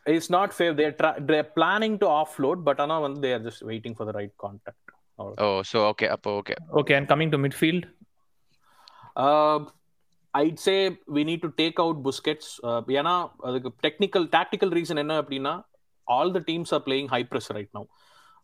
It's 0.05 0.29
not 0.29 0.53
fair. 0.53 0.73
They're 0.73 0.93
tra- 0.93 1.17
they're 1.19 1.43
planning 1.43 1.99
to 1.99 2.05
offload, 2.05 2.63
but 2.63 2.79
Anna, 2.79 3.13
they 3.15 3.33
are 3.33 3.39
just 3.39 3.61
waiting 3.61 3.93
for 3.95 4.05
the 4.05 4.13
right 4.13 4.31
contact. 4.37 4.77
Oh, 5.19 5.61
so 5.63 5.87
okay, 5.87 6.07
up 6.07 6.25
okay. 6.25 6.55
Okay, 6.73 6.93
and 6.93 7.07
coming 7.07 7.29
to 7.31 7.37
midfield. 7.37 7.85
Uh, 9.15 9.59
I'd 10.33 10.59
say 10.65 10.75
we 11.15 11.21
need 11.29 11.43
to 11.45 11.49
take 11.61 11.79
out 11.83 12.01
Busquets 12.07 12.51
ஏன்னா 12.99 13.13
அதுக்கு 13.49 13.69
technical 13.85 14.27
tactical 14.35 14.73
reason 14.77 15.01
என்ன 15.03 15.13
அப்படின்னா 15.21 15.53
all 16.17 16.33
the 16.37 16.41
teams 16.49 16.73
are 16.77 16.83
playing 16.87 17.09
high 17.13 17.21
press 17.31 17.49
right 17.57 17.73
no 17.77 17.83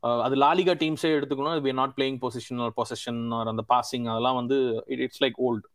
அது 0.03 0.37
La Liga 0.37 0.75
டீம்ஸே 0.83 1.11
எடுத்துக்கணும் 1.17 1.59
we 1.61 1.73
not 1.73 1.95
playing 1.97 2.19
position 2.23 2.61
position 2.77 3.21
அந்த 3.53 3.65
passing 3.69 4.07
அதெல்லாம் 4.09 4.35
வந்து 4.35 4.57
it 4.87 5.03
it's 5.07 5.23
like 5.25 5.39
old 5.41 5.67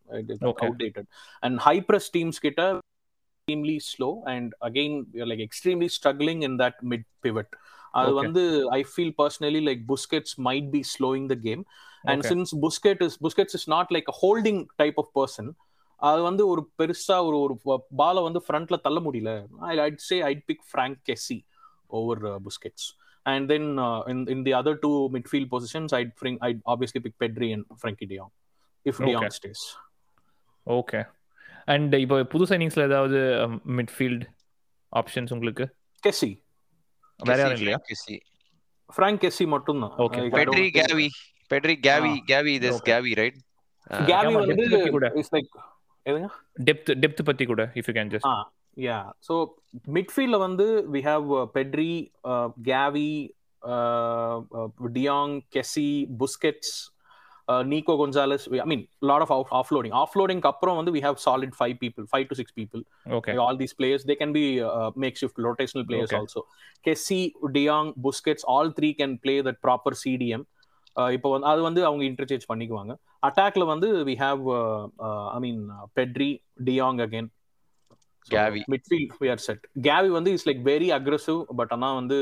outdated 0.63 1.07
and 1.43 1.59
high 1.59 1.75
press 1.89 2.09
teams 2.13 2.39
கிட்ட 2.39 2.63
extremely 3.47 3.77
slow 3.89 4.09
and 4.25 4.53
again 4.61 4.97
like 5.31 5.43
extremely 5.45 5.89
struggling 5.97 6.43
in 6.43 6.57
that 6.59 6.79
mid 6.83 7.07
pivot 7.23 7.53
அது 7.93 8.13
வந்து 8.13 8.43
I 8.71 8.81
feel 8.83 9.13
personally 9.17 9.61
like 9.61 9.83
Busquets 9.87 10.33
might 10.39 10.69
be 10.71 10.81
slowing 10.95 11.27
the 11.29 11.35
game 11.43 11.61
and 12.03 12.23
since 12.31 12.53
Busquets 12.59 13.03
is 13.03 13.17
Busquets 13.23 13.55
is 13.55 13.69
not 13.69 13.93
like 13.93 14.09
holding 14.21 14.61
type 14.75 14.99
of 14.99 15.11
person 15.15 15.51
அது 16.01 16.21
வந்து 16.21 16.47
ஒரு 16.47 16.61
பெருசா 16.79 17.17
ஒரு 17.25 17.37
ஒரு 17.43 17.55
பால 17.95 18.21
வந்து 18.21 18.39
ஃப்ரண்ட்ல 18.47 18.77
தள்ள 18.81 18.99
முடியல. 18.99 19.31
I'd 19.85 20.01
say 20.09 20.21
I'd 20.21 20.43
pick 20.45 20.63
Franck 20.71 20.99
Kessie 21.09 21.37
over 21.89 22.21
Busquets 22.39 22.87
and 23.25 23.45
then 23.51 23.67
in 24.29 24.43
the 24.43 24.53
other 24.53 24.79
two 24.81 24.91
midfield 25.15 25.49
positions 25.51 25.93
I'd 25.95 26.13
bring 26.19 26.39
I'd 26.47 26.61
obviously 26.73 27.01
pick 27.05 27.17
Pedri 27.23 27.49
and 27.55 27.65
Frenkie 27.79 28.07
de Jong 28.11 28.31
if 28.85 29.01
de Jong 29.07 29.35
stays 29.37 29.63
okay 30.67 31.01
and 31.67 31.95
இப்போ 32.01 32.17
புது 32.31 32.45
சைனிங்ஸ்ல 32.51 32.83
ஏதாவது 32.83 33.19
midfield 33.77 34.25
options 34.93 35.31
உங்களுக்கு? 35.35 35.65
Kessie 36.03 36.31
வேற 37.19 37.37
யாரும் 37.39 37.59
இல்லையா? 37.59 37.79
Kessie 37.87 38.17
Frank 38.89 39.21
Kessie 39.23 39.45
மட்டும் 39.53 39.79
தான் 39.83 39.93
okay 40.05 40.21
Pedri 40.35 40.65
Gavi 40.77 41.07
Pedri 41.51 41.75
Gavi 41.87 42.13
Gavi 42.29 42.53
this 42.63 42.81
Gavi 42.89 43.13
right 43.19 43.39
Gavi 44.09 44.33
வந்து 44.35 44.65
இஸ் 45.21 45.31
லைக் 45.35 45.49
எதுங்க? 46.05 46.27
டெப்த் 46.67 46.91
டெப்த் 47.03 47.23
பத்தி 47.29 47.45
கூட 47.45 47.63
if 47.79 47.87
you 47.89 47.95
can 47.97 48.11
just 48.13 48.29
yeah 48.77 48.97
so 49.27 49.35
மிட்ஃபீல்ட்ல 49.95 50.37
வந்து 50.37 50.65
we 50.91 51.01
have 51.01 51.27
Pedri 51.55 51.93
Gavi 52.63 53.09
de Jong 54.97 55.35
Kessie 55.55 55.89
Busquets 56.17 56.73
Nico 57.71 57.93
Gonzalez 57.95 58.45
I 58.55 58.67
mean 58.67 58.83
lot 59.01 59.23
of 59.25 59.53
offloading 59.53 59.95
ஆஃப்லோடிங்க்கு 59.95 60.49
அப்புறம் 60.49 60.75
வந்து 60.75 60.91
we 60.91 61.01
have 61.01 61.17
solid 61.25 61.55
five 61.59 61.75
people 61.83 62.05
five 62.11 62.25
to 62.29 62.35
six 62.35 62.53
people 62.53 62.81
okay 63.11 63.35
all 63.37 63.57
these 63.57 63.75
players 63.77 64.05
they 64.05 64.15
can 64.15 64.33
be 64.33 64.45
make 64.95 65.15
shift 65.15 65.41
rotational 65.43 65.85
players 65.85 66.13
also 66.13 66.43
Kessie 66.85 67.21
de Jong 67.51 67.91
Busquets 68.07 68.45
all 68.47 68.71
three 68.79 68.91
can 68.93 69.15
play 69.21 69.35
that 69.41 69.61
proper 69.63 69.97
CDM 70.03 70.45
இப்போ 70.95 71.29
வந்து 71.29 71.47
அது 71.47 71.61
வந்து 71.61 71.81
அவங்க 71.85 72.03
interchange 72.03 72.45
பண்ணிக்குவாங்க. 72.49 72.93
அட்டாக்ல 73.27 73.63
வந்து 73.63 73.87
we 74.05 74.15
how 74.15 74.41
I 75.33 75.39
mean 75.39 75.61
Pedri 75.95 76.29
de Jong 76.63 77.01
again 77.01 77.29
Gavi 78.33 78.61
midfield 78.73 79.13
we 79.23 79.29
are 79.33 79.43
set 79.47 79.63
Gavi 79.87 80.09
வந்து 80.17 80.31
is 80.37 80.45
like 80.49 80.61
very 80.71 80.89
aggressive 80.99 81.39
but 81.61 81.73
ஆனா 81.77 81.89
வந்து 82.01 82.17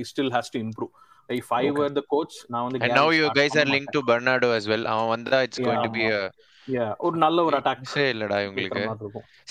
he 0.00 0.04
still 0.12 0.32
has 0.36 0.52
to 0.54 0.60
improve 0.66 0.92
if 1.28 1.52
I 1.60 1.64
were 1.80 1.94
the 2.00 2.04
coach 2.14 2.36
நான் 2.54 2.64
வந்து 2.66 2.80
and 2.86 2.96
now 3.02 3.08
you 3.18 3.28
guys 3.40 3.54
are 3.62 3.68
linked 3.74 3.92
to 3.98 4.02
Bernardo 4.12 4.50
as 4.58 4.66
well 4.72 4.84
அவன் 4.94 5.12
வந்தா 5.16 5.40
it's 5.48 5.60
going 5.68 5.82
to 5.88 5.92
be 5.98 6.06
a 6.18 6.22
yeah 6.68 6.90
ஒரு 7.06 7.16
நல்ல 7.24 7.38
ஒரு 7.48 7.56
attack 7.60 7.90
சே 7.96 8.04
இல்லடா 8.14 8.38
உங்களுக்கு 8.50 8.84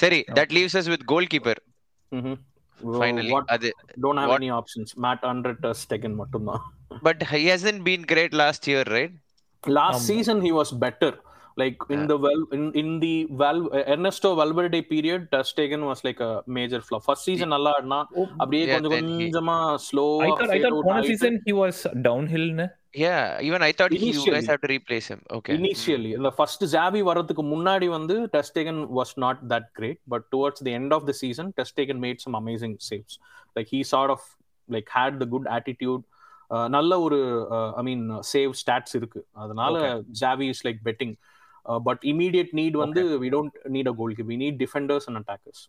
சரி 0.03 0.19
that 0.39 0.51
leaves 0.57 0.75
us 0.81 0.87
with 0.93 1.03
goalkeeper 1.13 1.57
finally 3.01 3.33
அது 3.55 3.69
don't 4.05 4.19
have 4.23 4.33
any 4.39 4.51
options 4.59 4.89
matt 5.05 5.21
under 5.33 5.53
stegen 5.83 6.15
மட்டும் 6.21 6.47
தான் 6.51 6.63
but 7.07 7.19
he 7.33 7.43
hasn't 7.53 7.81
been 7.89 8.03
great 8.13 8.33
last 8.43 8.63
year 8.71 8.83
right 8.97 9.13
last 9.63 9.99
um, 9.99 10.07
season 10.11 10.37
he 10.47 10.51
was 10.59 10.71
better 10.85 11.11
like 11.61 11.77
in 11.89 12.01
yeah. 12.01 12.05
the 12.11 12.17
well 12.17 12.43
in, 12.51 12.63
in 12.81 12.99
the 12.99 13.27
Val 13.41 13.59
Ernesto 13.93 14.35
Valverde 14.35 14.81
period 14.81 15.31
Ter 15.31 15.43
Stegen 15.49 15.83
was 15.89 16.03
like 16.03 16.19
a 16.19 16.43
major 16.57 16.81
flop 16.87 17.03
first 17.09 17.23
season 17.29 17.49
நல்லா 17.55 17.71
ஆடுனா 17.79 17.99
அப்படியே 18.41 18.63
கொஞ்சம் 18.73 18.93
கொஞ்சமா 18.95 19.57
slow 19.87 20.05
I 20.27 20.31
thought 20.39 20.53
I 20.57 20.61
thought 20.63 20.79
one 20.93 21.03
season 21.09 21.35
he 21.47 21.55
was 21.63 21.79
downhill 22.07 22.47
ne 22.59 22.67
yeah 23.03 23.45
even 23.47 23.61
I 23.69 23.73
thought 23.77 23.93
he, 24.03 24.09
you 24.17 24.31
guys 24.35 24.47
have 24.53 24.61
to 24.65 24.71
replace 24.77 25.07
him 25.13 25.21
okay 25.37 25.55
initially 25.61 26.13
the 26.27 26.33
first 26.39 26.63
Xavi 26.75 27.03
வரதுக்கு 27.09 27.45
முன்னாடி 27.53 27.89
வந்து 27.97 28.17
was 28.99 29.11
not 29.25 29.37
that 29.53 29.67
great 29.79 29.99
but 30.13 30.23
towards 30.35 30.61
the 30.67 30.73
end 30.79 30.91
of 30.99 31.03
the 31.09 31.15
season 31.23 31.47
Ter 31.57 31.67
Stegen 31.73 31.99
made 32.07 32.19
some 32.25 32.37
amazing 32.43 32.75
saves 32.89 33.15
like 33.57 33.69
he 33.75 33.81
sort 33.95 34.11
of 34.15 34.23
like 34.75 34.89
had 34.99 35.13
the 35.23 35.29
good 35.35 35.47
attitude 35.59 36.03
நல்ல 36.75 36.93
ஒரு 37.05 37.19
I 37.79 37.83
mean 37.87 38.03
save 38.31 38.51
stats 38.61 38.95
இருக்கு 38.99 39.21
அதனால 39.43 39.75
Xavi 40.21 40.47
is 40.53 40.63
like 40.67 40.81
betting 40.89 41.13
but 41.85 42.01
immediate 42.11 42.51
need 42.53 42.77
வந்து 42.81 43.01
we 43.23 43.29
don't 43.29 43.57
need 43.75 43.89
a 43.91 43.95
goal 43.99 44.15
we 44.29 44.37
need 44.41 44.57
defenders 44.59 45.07
and 45.09 45.19
attackers 45.21 45.61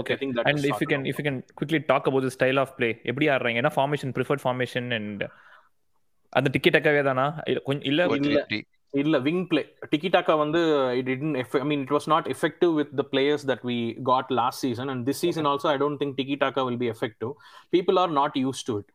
okay 0.00 0.16
and 0.46 0.66
if 0.70 0.82
you 0.82 0.88
can 0.88 1.06
if 1.10 1.20
you 1.20 1.24
can 1.28 1.40
quickly 1.58 1.80
talk 1.86 2.08
about 2.10 2.26
the 2.28 2.34
style 2.36 2.60
of 2.62 2.74
play 2.76 2.90
எப்படி 3.04 3.28
ஆடுறாங்க? 3.28 3.62
ஏன்னா 3.62 3.72
formation 3.76 4.12
preferred 4.18 4.44
formation 4.44 4.88
and 4.98 5.24
அந்த 6.32 6.50
டிக்கெட் 6.54 6.76
டக்காவே 6.76 7.02
தானா 7.04 7.26
கொஞ்சம் 7.66 7.86
இல்ல. 7.90 8.02
இல்ல 8.94 9.18
விங் 9.18 9.44
பிளே 9.46 9.60
டிக்கிடாக்கா 9.92 10.34
வந்து 10.38 10.60
it 10.96 11.06
didn't 11.06 11.36
I 11.58 11.66
mean 11.68 11.82
it 11.84 11.92
was 11.94 12.08
not 12.08 12.26
effective 12.28 12.72
with 12.78 12.90
the 12.98 13.04
players 13.12 13.44
that 13.50 13.62
we 13.68 13.76
got 14.10 14.30
last 14.38 14.62
season 14.66 14.90
and 14.92 15.02
this 15.08 15.22
season 15.24 15.46
also 15.50 15.68
I 15.70 15.76
don't 15.78 16.00
think 16.02 16.16
tiki taka 16.18 16.62
will 16.68 16.82
be 16.82 16.90
effective 16.92 17.30
people 17.72 17.98
are 17.98 18.12
not 18.18 18.36
use 18.42 18.60
to 18.68 18.74
it 18.78 18.90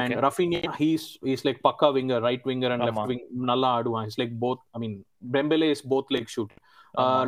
and 0.00 0.14
Raphinha 0.26 0.72
he's 0.80 1.06
is 1.34 1.44
like 1.46 1.60
பக்கா 1.68 1.88
winger 1.96 2.22
right 2.28 2.44
winger 2.50 2.74
and 2.74 2.86
left 2.88 3.10
wing 3.12 3.24
நல்லா 3.50 3.70
ஆடுவான். 3.78 4.06
Is 4.10 4.18
like 4.22 4.34
both 4.44 4.62
I 4.76 4.80
mean 4.84 4.96
Dembele 5.36 5.70
is 5.76 5.84
both 5.94 6.12
like 6.16 6.30
shoot 6.34 6.52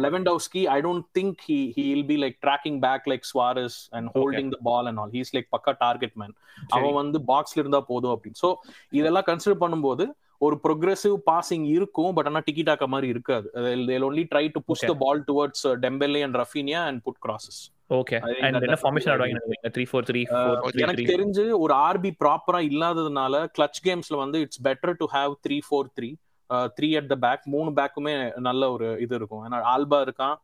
Lewandowski 0.04 0.62
I 0.74 0.78
don't 0.86 1.06
think 1.18 1.38
he 1.48 1.58
he 1.76 1.84
will 1.90 2.08
be 2.10 2.16
like 2.24 2.36
tracking 2.46 2.78
back 2.86 3.06
like 3.12 3.24
Suarez 3.32 3.78
and 3.96 4.08
holding 4.16 4.50
the 4.54 4.58
ball 4.68 4.88
and 4.90 5.00
all 5.02 5.14
he's 5.18 5.32
like 5.36 5.48
பக்கா 5.56 5.72
target 5.84 6.16
man 6.22 6.34
அவன் 6.76 6.98
வந்து 7.00 7.20
பாக்ஸ்ல 7.32 7.62
இருந்தா 7.62 7.80
போதும் 7.92 8.14
அப்படின்னு. 8.14 8.40
So 8.44 8.50
இதெல்லாம் 9.00 9.26
consider 9.30 9.62
பண்ணும்போது 9.64 10.06
ஒரு 10.38 10.56
ப்ரொக்ரெசிவ் 10.64 11.14
பாசிங் 11.30 11.64
இருக்கும் 11.76 12.12
பட் 12.16 12.28
ஆனா 12.30 12.40
டிக்கிடாக்க 12.46 12.86
மாதிரி 12.94 13.08
இருக்காது. 13.14 13.46
They'll 13.90 14.06
only 14.08 14.24
try 14.32 14.42
to 14.54 14.60
push 14.68 14.84
the 14.90 14.94
ball 15.04 15.22
towards 15.28 15.64
Dembele 15.84 16.20
and 16.26 16.36
Raphinha 16.42 16.80
and 16.88 17.00
put 17.06 17.20
crosses 17.26 17.60
okay 17.90 18.18
and 18.44 18.64
என்ன 18.66 18.76
ஃபார்மேஷன் 18.82 19.12
ஆடுவாங்க 19.12 19.40
3 19.68 19.86
4 19.88 20.22
3 20.66 20.84
எனக்கு 20.84 21.04
தெரிஞ்சு 21.12 21.44
ஒரு 21.64 21.74
ஆர்பி 21.88 22.10
ப்ராப்பரா 22.22 22.60
இல்லாததுனால 22.70 23.42
கிளட்ச் 23.56 23.80
கேம்ஸ்ல 23.88 24.18
வந்து 24.22 24.40
it's 24.44 24.62
better 24.68 24.94
to 25.02 25.08
have 25.16 25.34
3 25.48 25.58
4 25.68 25.90
3 26.00 26.10
three 26.78 26.88
at 27.00 27.10
the 27.12 27.16
back 27.26 27.44
மூணு 27.54 27.70
பேக்குமே 27.78 28.14
நல்ல 28.48 28.62
ஒரு 28.70 28.88
இது 29.04 29.14
இருக்கும். 29.14 29.42
ஏன்னா 29.46 29.60
ஆல்பா 29.74 30.00
இருக்கான் 30.06 30.36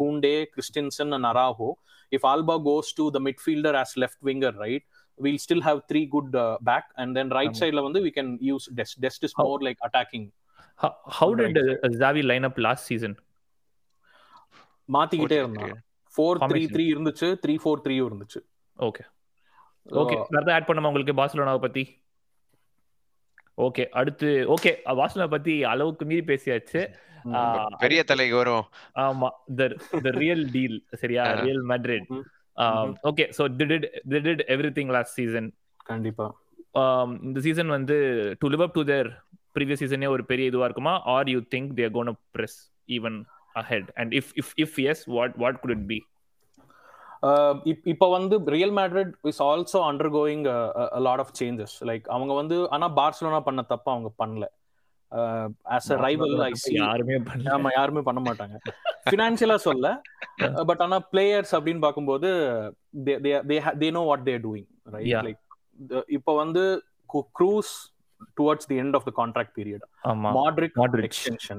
Kounde 0.00 0.36
Christensen 0.54 1.12
and 1.16 1.28
Araujo. 1.32 1.70
If 2.12 2.26
Alba 2.32 2.56
goes 2.68 2.90
to 3.00 3.06
the 3.16 3.20
midfielder 3.28 3.78
as 3.82 3.96
left 4.04 4.22
winger 4.30 4.58
right 4.66 4.86
we'll 5.18 5.38
still 5.38 5.62
have 5.62 5.78
three 5.90 6.06
good 6.06 6.34
uh, 6.36 6.56
back. 6.60 6.84
And 6.96 7.16
then 7.16 7.28
right 7.30 7.48
um, 7.48 7.58
side 7.60 7.74
la 7.74 7.82
vandu 7.86 8.00
we 8.06 8.10
can 8.10 8.28
use 8.48 8.64
dest 8.80 8.94
dest 9.00 9.20
is 9.22 9.32
more 9.38 9.46
how, 9.50 9.66
like 9.66 9.78
attacking. 9.80 10.24
How, 10.80 10.90
how 11.18 11.28
did 11.34 11.56
right 11.58 11.70
uh, 11.78 11.88
Xavi 12.00 12.22
line 12.30 12.44
up 12.44 12.58
last 12.58 12.84
season? 12.86 13.12
மாத்திக்கிட்டே 14.88 15.38
இருந்தான் 15.38 15.72
four 16.16 16.38
three 16.50 16.62
three 16.74 16.84
இருந்துச்சு 16.94 17.28
three 17.44 17.54
four 17.62 17.82
three 17.84 17.94
இருந்துச்சு. 18.08 18.40
Okay 18.76 19.04
okay 20.02 20.16
வேற 20.34 20.52
add 20.56 20.68
பண்ணுமா 20.68 20.90
உங்களுக்கு 20.90 21.18
பார்சலோனாவை 21.20 21.60
பத்தி? 21.66 21.84
Okay 23.66 23.84
அடுத்து 23.98 24.30
okay 24.54 24.70
வாசலா 25.00 25.26
பத்தி 25.34 25.52
அளவுக்கு 25.72 26.04
மீறி 26.10 26.24
பேசியாச்சு. 26.30 26.80
பெரிய 27.84 28.00
தலைக்கு 28.08 28.34
வரும் 28.40 28.64
ஆமா 29.04 29.28
த 29.58 30.10
ரியல் 30.22 30.44
டீல் 30.54 30.76
சரியா? 31.02 31.22
Real 31.44 31.62
Madrid 31.70 32.08
okay 33.10 33.24
so 33.36 33.44
did 33.60 33.86
did 34.26 34.42
everything 34.78 34.92
last 34.96 35.16
season 35.20 35.48
கண்டிப்பா. 35.90 36.26
இந்த 37.26 37.38
சீசன் 37.46 37.72
வந்து 37.76 37.96
to 38.42 38.48
live 38.54 38.64
up 38.66 38.76
to 38.78 38.84
their 38.92 39.08
previous 39.56 39.82
சீசனே 39.84 40.08
ஒரு 40.14 40.22
பெரிய 40.30 40.50
இதுவா 40.50 40.66
இருக்குமா? 40.68 40.94
Are 41.14 41.30
you 41.34 41.40
think 41.54 41.70
they're 41.80 41.94
gonna 41.96 42.12
press 42.36 42.58
even 42.96 43.18
ahead 43.56 43.88
and 43.96 44.12
if 44.14 44.30
if 44.36 44.52
if 44.64 44.76
yes 44.84 45.02
what 45.08 45.34
what 45.36 45.58
could 45.62 45.74
it 45.76 45.86
be 45.86 45.98
இப்போ 47.92 48.06
வந்து 48.08 48.36
Real 48.54 48.74
Madrid 48.78 49.12
is 49.24 49.40
also 49.42 49.80
under 49.88 50.10
going 50.10 50.44
lot 51.00 51.22
of 51.24 51.32
changes 51.40 51.74
like 51.84 52.04
அவங்க 52.08 52.34
வந்து 52.34 52.56
ஆனா 52.68 52.88
Barcelona 52.98 53.40
பண்ண 53.40 53.62
தப்ப 53.62 53.90
அவங்க 53.92 54.10
பண்ணல. 54.22 54.46
ஆஸ் 55.74 55.88
அ 55.92 55.98
ரைவல் 56.04 56.34
யாருமே 56.78 57.16
ஆமா 57.56 57.70
யாருமே 57.76 58.00
பண்ண 58.00 58.20
மாட்டாங்க. 58.20 58.56
ஃபினான்ஷியலா 59.06 59.58
சொல்ல. 59.66 59.86
பட் 60.70 60.82
ஆனா 60.82 60.96
பிளேயர்ஸ் 61.12 61.52
அப்படின்னு 61.56 61.80
பார்க்கும்போது 61.80 62.28
they 63.80 63.90
know 63.90 64.02
what 64.02 64.24
they're 64.24 64.42
doing 64.46 64.68
like 65.20 65.40
இப்போ 66.16 66.32
வந்து 66.36 66.64
Kroos 67.34 67.72
towards 68.38 68.68
the 68.68 68.78
end 68.82 68.96
of 68.96 69.06
the 69.08 69.12
contract 69.16 69.54
period 69.58 69.86
Modric. 70.38 70.72
extension. 71.08 71.58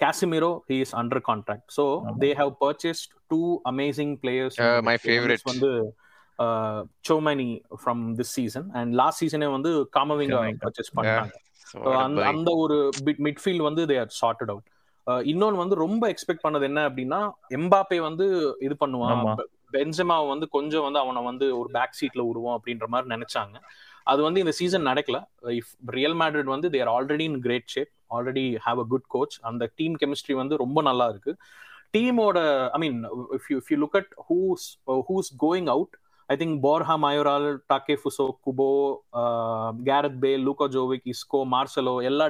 Casemiro, 0.00 0.50
he 0.68 0.80
is 0.80 0.92
under 0.94 1.20
contract. 1.20 1.64
So 1.72 1.84
ஆமா. 2.00 2.12
they 2.22 2.32
have 2.40 2.50
purchased 2.58 3.08
two 3.30 3.46
amazing 3.64 4.12
players. 4.18 4.54
Uh, 4.58 4.80
my 4.82 4.94
midfield. 4.94 5.08
favorite. 5.10 5.42
One 5.44 5.56
is 5.56 5.62
வந்து 5.62 5.70
uh, 6.38 6.78
Chomani 7.06 7.50
from 7.84 7.98
this 8.18 8.30
season 8.38 8.64
and 8.74 8.96
last 9.02 9.18
season 9.22 9.44
வந்து 9.56 9.72
Kamavinga. 9.96 10.40
purchase 10.66 10.90
பண்ணாங்க 10.96 11.36
அந்த. 12.02 12.20
அந்த 12.32 12.50
ஒரு 12.62 12.76
midfield 13.26 13.66
வந்து 13.66 13.82
they 13.90 13.96
are 14.04 14.12
sorted 14.20 14.52
out 14.52 14.68
இன்னொன்னு 15.30 15.62
வந்து 15.62 15.76
ரொம்ப 15.82 16.04
எக்ஸ்பெக்ட் 16.12 16.44
பண்ணது 16.46 16.64
என்ன 16.70 16.80
அப்படின்னா 16.88 17.18
எம்பாப்பே 17.58 17.98
வந்து 18.06 18.26
இது 18.66 18.74
பண்ணுவான் 18.80 19.12
ஆமா. 19.16 19.34
பென்செமா 19.74 20.16
வந்து 20.32 20.46
கொஞ்சம் 20.56 20.84
வந்து 20.86 20.98
அவனை 21.02 21.20
வந்து 21.30 21.46
ஒரு 21.58 21.68
பேக் 21.76 21.96
சீட்ல 21.98 22.22
விடுவோம் 22.28 22.56
அப்படின்ற 22.56 22.86
மாதிரி 22.92 23.08
நினைச்சாங்க 23.14 23.56
அது 24.06 24.20
வந்து 24.26 24.42
இந்த 24.44 24.52
சீசன் 24.60 24.88
நடக்கல 24.90 25.18
இஃப் 25.60 25.72
ரியல் 25.96 26.16
மேட்ரிட் 26.20 26.50
வந்து 26.54 26.68
they're 26.76 26.90
already 26.96 27.24
in 27.30 27.40
great 27.46 27.68
shape 27.74 27.92
already 28.10 28.44
have 28.66 28.80
a 28.80 28.88
good 28.88 29.08
coach 29.08 29.36
அந்த 29.42 29.64
டீம் 29.78 29.96
கெமிஸ்ட்ரி 30.02 30.34
வந்து 30.34 30.56
ரொம்ப 30.56 30.82
நல்லா 30.82 31.06
இருக்கு. 31.08 31.32
டீமோட 31.94 32.38
I 32.74 32.78
mean 32.78 32.98
if 33.36 33.48
you 33.50 33.56
if 33.58 33.70
you 33.72 33.78
look 33.78 33.96
at 33.96 34.12
who's 34.28 34.66
who's 35.08 35.30
going 35.44 35.68
out 35.74 35.94
I 36.28 36.36
think 36.36 36.56
Borja 36.64 36.94
Mayoral 37.04 37.48
Takefusa 38.00 38.26
Kubo 38.46 38.68
Gareth 39.86 40.18
Bale 40.24 40.32
Luka 40.46 40.66
Jovic 40.74 41.06
Isco 41.14 41.40
Marcelo 41.54 41.94
எல்லா 42.02 42.26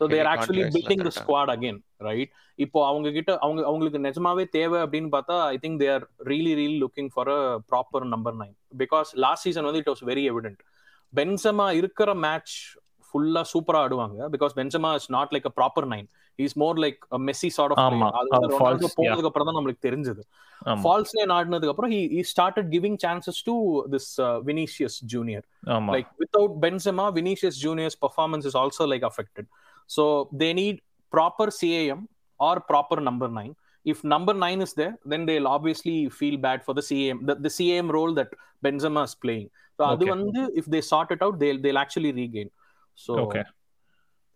so 0.00 0.06
they're 0.08 0.28
actually 0.32 0.62
building 0.74 1.04
the 1.04 1.10
squad 1.18 1.50
again 1.52 1.78
right 2.06 2.32
இப்போ 2.58 2.78
அவங்க 2.88 3.08
கிட்ட 3.14 3.30
அவங்க 3.38 3.60
அவங்களுக்கு 3.66 3.98
நிஜமாவே 4.06 4.44
தேவை 4.56 4.78
அப்படின்னு 4.84 5.10
பார்த்தா 5.14 5.36
I 5.52 5.58
think 5.62 5.78
they 5.82 5.88
are 5.94 6.04
really 6.26 6.52
really 6.58 6.78
looking 6.82 7.10
for 7.14 7.30
a 7.30 7.40
proper 7.70 8.06
number 8.14 8.36
nine 8.40 8.54
because 8.82 9.10
last 9.24 9.46
season 9.46 9.68
வந்து 9.68 9.82
it 9.82 9.90
was 9.92 10.04
very 10.10 10.24
evident 10.32 10.60
Benzema 11.12 11.68
இருக்கிற 11.80 12.10
மேட்ச் 12.24 12.56
ஃபுல்லா 13.16 13.42
சூப்பரா 13.52 13.80
ஆடுவாங்க 13.84 14.28
because 14.34 14.54
Benzema 14.58 14.92
is 15.00 15.10
not 15.16 15.32
like 15.34 15.46
a 15.50 15.54
proper 15.58 15.86
nine 15.92 16.06
is 16.38 16.56
more 16.62 16.78
like 16.84 16.98
Messi 17.28 17.50
sort 17.56 17.72
of. 17.74 17.80
அது. 18.38 18.40
போனதுக்கு 18.98 19.28
அப்புறம் 19.30 19.48
தான் 19.48 19.56
நம்மளுக்கு 19.58 19.82
தெரிஞ்சது 19.88 20.22
ஃபால்ஸ் 20.82 21.12
லைன் 21.18 21.32
ஆடினதுக்கு 21.36 21.72
அப்புறம் 21.74 21.92
he 21.94 22.22
started 22.32 22.68
giving 22.74 22.98
chances 23.04 23.40
to 23.48 23.54
this 23.94 24.10
Vinicius 24.48 24.98
Junior 25.14 25.46
like 25.94 26.08
without 26.22 26.52
Benzema, 26.64 27.06
Vinicius 27.12 27.56
Junior's 27.58 27.96
performance 27.96 28.44
is 28.44 28.56
also 28.62 28.84
like 28.86 29.02
affected. 29.02 29.46
So 29.90 30.04
they 30.42 30.52
need 30.54 30.76
proper 31.12 31.46
CAM 31.52 32.00
or 32.40 32.54
proper 32.72 32.98
number 33.08 33.28
nine. 33.38 33.54
If 33.86 33.98
number 34.14 34.34
nine 34.36 34.60
is 34.60 34.72
there, 34.74 34.94
then 35.04 35.24
they'll 35.28 35.48
obviously 35.48 35.96
feel 36.10 36.36
bad 36.46 36.64
for 36.66 36.74
the 36.74 36.82
CAM, 36.82 37.18
the, 37.28 37.34
the 37.36 37.52
CAM 37.58 37.90
role 37.90 38.14
that 38.14 38.30
Benzema 38.62 39.04
is 39.04 39.14
playing. 39.16 39.48
So 39.78 39.82
Okay. 39.82 39.90
அது 39.92 40.04
வந்து 40.14 40.40
if 40.60 40.66
they 40.74 40.80
sort 40.84 41.10
it 41.10 41.22
out, 41.22 41.34
they'll 41.42 41.60
they'll 41.64 41.78
actually 41.78 42.12
regain. 42.14 42.48
So 42.98 43.12
Okay. 43.18 43.44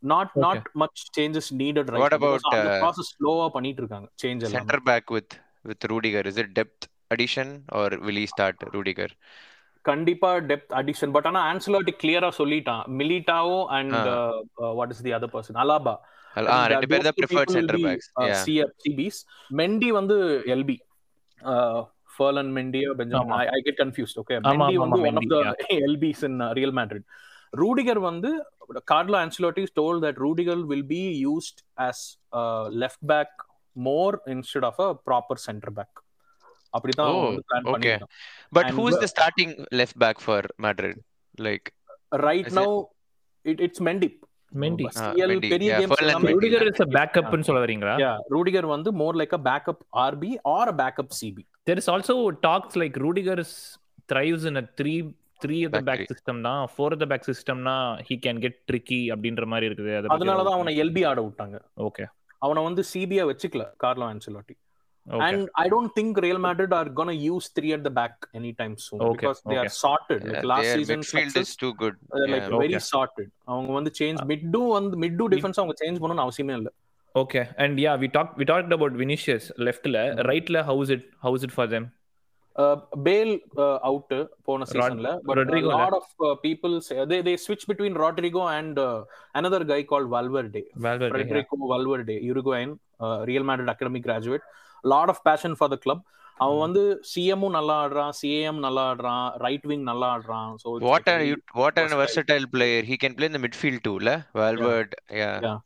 not 0.03 0.29
Okay. 0.29 0.43
not 0.43 0.61
much 0.75 0.99
changes 1.17 1.47
needed 1.53 1.87
right 1.93 2.03
What 2.03 2.13
now 2.13 2.19
because 2.19 2.43
about, 2.43 2.57
அந்த 2.57 2.73
uh, 2.73 2.81
process 2.83 3.09
slow 3.17 3.35
பண்ணிட்டு 3.57 3.81
இருக்காங்க 3.83 4.09
change 4.23 4.43
எல்லாம் 4.47 4.59
Center 4.61 4.81
back 4.91 5.07
with 5.17 5.31
with 5.65 5.85
Rudiger. 5.93 6.23
Is 6.31 6.39
it 6.43 6.51
depth 6.59 6.83
addition 7.11 7.49
or 7.79 7.89
will 8.07 8.19
he 8.23 8.27
start 8.35 8.57
Rudiger? 8.77 9.11
கண்டிப்பா 9.85 10.31
depth 10.49 10.73
addition 10.79 11.13
but 11.13 11.27
ஆனா 11.29 11.41
Ancelotti 11.51 11.93
கிளியரா 12.01 12.29
சொல்லிட்டான் 12.39 12.83
Militao 12.99 13.61
and 13.77 13.95
what 14.79 14.91
is 14.95 15.05
the 15.07 15.15
other 15.19 15.35
person 15.37 15.61
Alaba 15.65 15.95
Ah, 16.35 16.59
ரெண்டு 16.73 16.89
பேர் 16.91 17.05
தான் 17.07 17.17
preferred 17.21 17.51
center 17.55 17.79
backs. 17.87 18.07
Yeah. 18.27 18.69
CBs 18.85 19.21
Mendy 19.61 19.89
வந்து 19.97 20.17
LB 20.55 20.77
Ferland 22.11 22.53
Mendy 22.59 22.81
Benjamin. 23.01 23.33
I 23.57 23.61
get 23.69 23.81
confused 23.81 24.19
okay 24.23 24.37
Mendy 24.49 24.77
வந்து 24.85 25.01
one 25.09 25.19
of 25.21 25.31
the 25.33 25.39
LBs 25.89 26.23
in 26.29 26.39
Real 26.59 26.75
Madrid 26.81 27.07
Rudiger 27.53 28.01
வந்து 28.01 28.31
Carlo 28.87 29.19
Ancelotti 29.23 29.65
told 29.77 30.01
that 30.03 30.19
Rudiger 30.19 30.63
will 30.71 30.89
be 30.89 31.03
used 31.27 31.61
as 31.83 32.03
left 32.83 33.05
back 33.07 33.35
more 33.77 34.17
instead 34.27 34.67
of 34.71 34.81
a 34.81 34.91
proper 35.07 35.43
centre 35.47 35.75
back 35.79 35.97
அப்படிதான் 36.75 37.15
plan 37.51 38.07
But 38.53 38.65
And 38.65 38.75
who's 38.77 38.95
the- 38.95 39.01
the 39.01 39.09
starting 39.09 39.51
left 39.73 39.97
back 39.99 40.17
for 40.21 40.41
Madrid? 40.59 40.97
Like 41.39 41.67
right 42.23 42.51
now 42.55 42.75
it 43.45 43.61
it's 43.61 43.83
Mendy 43.89 44.09
Mendy 44.53 44.85
Mendy. 44.85 45.51
பெரிய 45.53 45.73
Mendy. 45.83 46.31
Rudiger 46.31 46.65
is 46.71 46.81
a 46.81 46.89
பேக்கப்னு 46.97 47.47
சொல்ல 47.49 47.61
வரீங்களா? 47.65 47.95
Yeah 48.03 48.13
Rudiger 48.29 48.67
வந்து 48.67 48.91
more 49.01 49.19
like 49.21 49.35
a 49.35 49.43
backup 49.45 49.83
RB 50.05 50.31
or 50.55 50.73
backup 50.83 51.15
CB 51.21 51.45
there 51.67 51.79
is 51.79 51.89
also 51.89 52.15
talks 52.47 52.75
like 52.83 52.95
Rudiger 52.99 53.37
is 53.39 53.53
thrives 54.09 54.45
in 54.45 54.57
a 54.57 54.67
three 54.79 54.99
three 55.43 55.61
at 55.67 55.73
the 55.73 55.79
Back 55.79 55.87
back 55.91 56.01
three. 56.01 56.09
system 56.13 56.37
தான் 56.47 56.63
four 56.77 56.89
at 56.95 57.01
the 57.03 57.09
back 57.13 57.25
system 57.31 57.59
னா 57.69 57.77
he 58.09 58.17
can 58.25 58.39
get 58.45 58.57
tricky 58.71 59.03
அப்படின்ற 59.15 59.47
மாதிரி 59.53 59.69
இருக்குது. 59.71 59.93
அத 59.99 60.07
பத்தி 60.07 60.17
அதனாலதான் 60.17 60.59
அவனை 60.59 60.75
LP 60.85 61.05
ஆட 61.11 61.21
விட்டாங்க. 61.29 61.59
ஓகே 61.89 62.07
அவனை 62.47 62.61
வந்து 62.67 62.83
சிபியா 62.91 63.25
வச்சுக்கல 63.31 63.65
Carlo 63.85 64.07
Ancelotti 64.15 64.57
and 65.27 65.45
I 65.63 65.65
don't 65.73 65.93
think 65.99 66.19
Real 66.25 66.41
Madrid 66.47 66.75
are 66.79 66.89
gonna 66.99 67.15
use 67.27 67.47
three 67.57 67.69
at 67.77 67.85
the 67.89 67.91
back 67.99 68.19
any 68.39 68.51
time 68.61 68.75
soon 68.87 69.03
because 69.15 69.41
they 69.51 69.57
are. 69.63 69.71
Sorted 69.85 70.23
yeah, 70.25 70.35
like 70.35 70.49
last 70.53 70.73
season 70.81 71.03
midfield 71.03 71.39
is 71.43 71.53
too 71.63 71.73
good. 71.83 71.97
Like. 72.33 72.49
Very. 72.63 72.81
Sorted 72.93 73.31
அவங்க 73.53 73.73
வந்து 73.79 73.93
change 74.01 74.23
Mittu 74.33 74.63
வந்து 74.77 75.01
Mittu 75.05 75.31
defence 75.35 75.61
அவங்க 75.63 75.77
change 75.83 76.01
பண்ணணும்னு 76.03 76.27
அவசியமே 76.27 76.57
இல்ல. 76.61 76.71
Okay 77.15 77.41
and 77.65 77.79
yeah 77.87 77.93
we 78.03 78.11
talk 78.17 78.35
we 78.41 78.47
talked 78.53 78.75
about 78.79 78.99
Vinicius 79.05 79.49
லெஃப்ட்ல 79.69 80.03
ரைட்ல 80.31 80.59
how's 80.71 80.93
it 80.97 81.07
how's 81.27 81.45
it 81.49 81.55
for 81.57 81.71
them 81.75 81.89
Bale 83.03 83.33
out 83.89 84.15
போன 84.47 84.67
சீசன்ல 84.71 85.11
but 85.27 85.39
Rodrigo 85.41 85.71
lot 85.73 85.97
of 85.99 86.13
people 86.47 86.75
they 87.13 87.19
they 87.29 87.35
ஸ்விட்ச் 87.45 87.67
between 87.71 87.99
Rodrygo 88.05 88.45
and 88.59 88.81
another 89.35 89.61
guy 89.65 89.81
called 89.83 90.09
Valverde 90.15 90.63
Valverde 90.87 91.19
Federico 91.19 91.59
Valverde, 91.73 92.17
Uruguayan, 92.31 92.73
uh, 93.01 93.19
Real 93.31 93.45
Madrid 93.51 93.71
academy 93.75 94.01
graduate. 94.01 94.45
Lot 94.85 95.09
of 95.09 95.19
passion 95.25 95.55
for 95.55 95.69
the 95.69 95.81
club. 95.87 96.01
அவன் 96.41 96.61
வந்து 96.65 96.83
சிஎம்மும் 97.11 97.55
நல்லா 97.57 97.75
ஆடுறான் 97.85 98.13
CAM 98.19 98.61
நல்லா 98.67 98.83
ஆடுறான் 98.91 99.27
right 99.43 99.67
wing 99.71 99.83
நல்லா 99.89 100.07
ஆடுறான் 100.15 100.47
a 101.95 101.99
versatile. 101.99 101.99
versatile 102.03 102.47
player. 102.55 102.79
He 102.83 102.97
can 102.97 103.15
play 103.19 103.29
in 103.31 103.35
the 103.37 103.43
midfield 103.47 103.81
too, 103.89 103.97
la? 104.09 104.15
Valverde. 104.41 104.95
Yeah. 105.21 105.35
Yeah. 105.47 105.59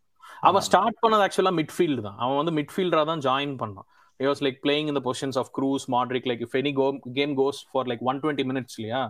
அவன் 0.48 0.64
start 0.68 0.98
பண்ணது 1.02 1.22
ஆக்சுவலா 1.26 1.52
மிட்ஃபீல்டு 1.58 2.02
தான் 2.06 2.18
அவன் 2.22 2.38
வந்து 2.40 2.54
மிட்ஃபீல்டரா 2.58 3.04
தான் 3.10 3.22
ஜாயின் 3.26 3.54
பண்ணான் 3.62 3.86
he 4.19 4.27
was 4.27 4.41
like 4.41 4.61
playing 4.61 4.87
in 4.89 4.93
the 4.93 5.01
positions 5.01 5.37
of 5.37 5.51
Cruz, 5.53 5.85
Modric. 5.85 6.25
Like 6.25 6.41
if 6.41 6.53
any 6.55 6.71
go, 6.71 6.87
game 7.19 7.35
goes 7.35 7.65
for 7.71 7.85
like 7.85 8.01
120 8.01 8.43
minutes, 8.43 8.77
yeah, 8.77 9.09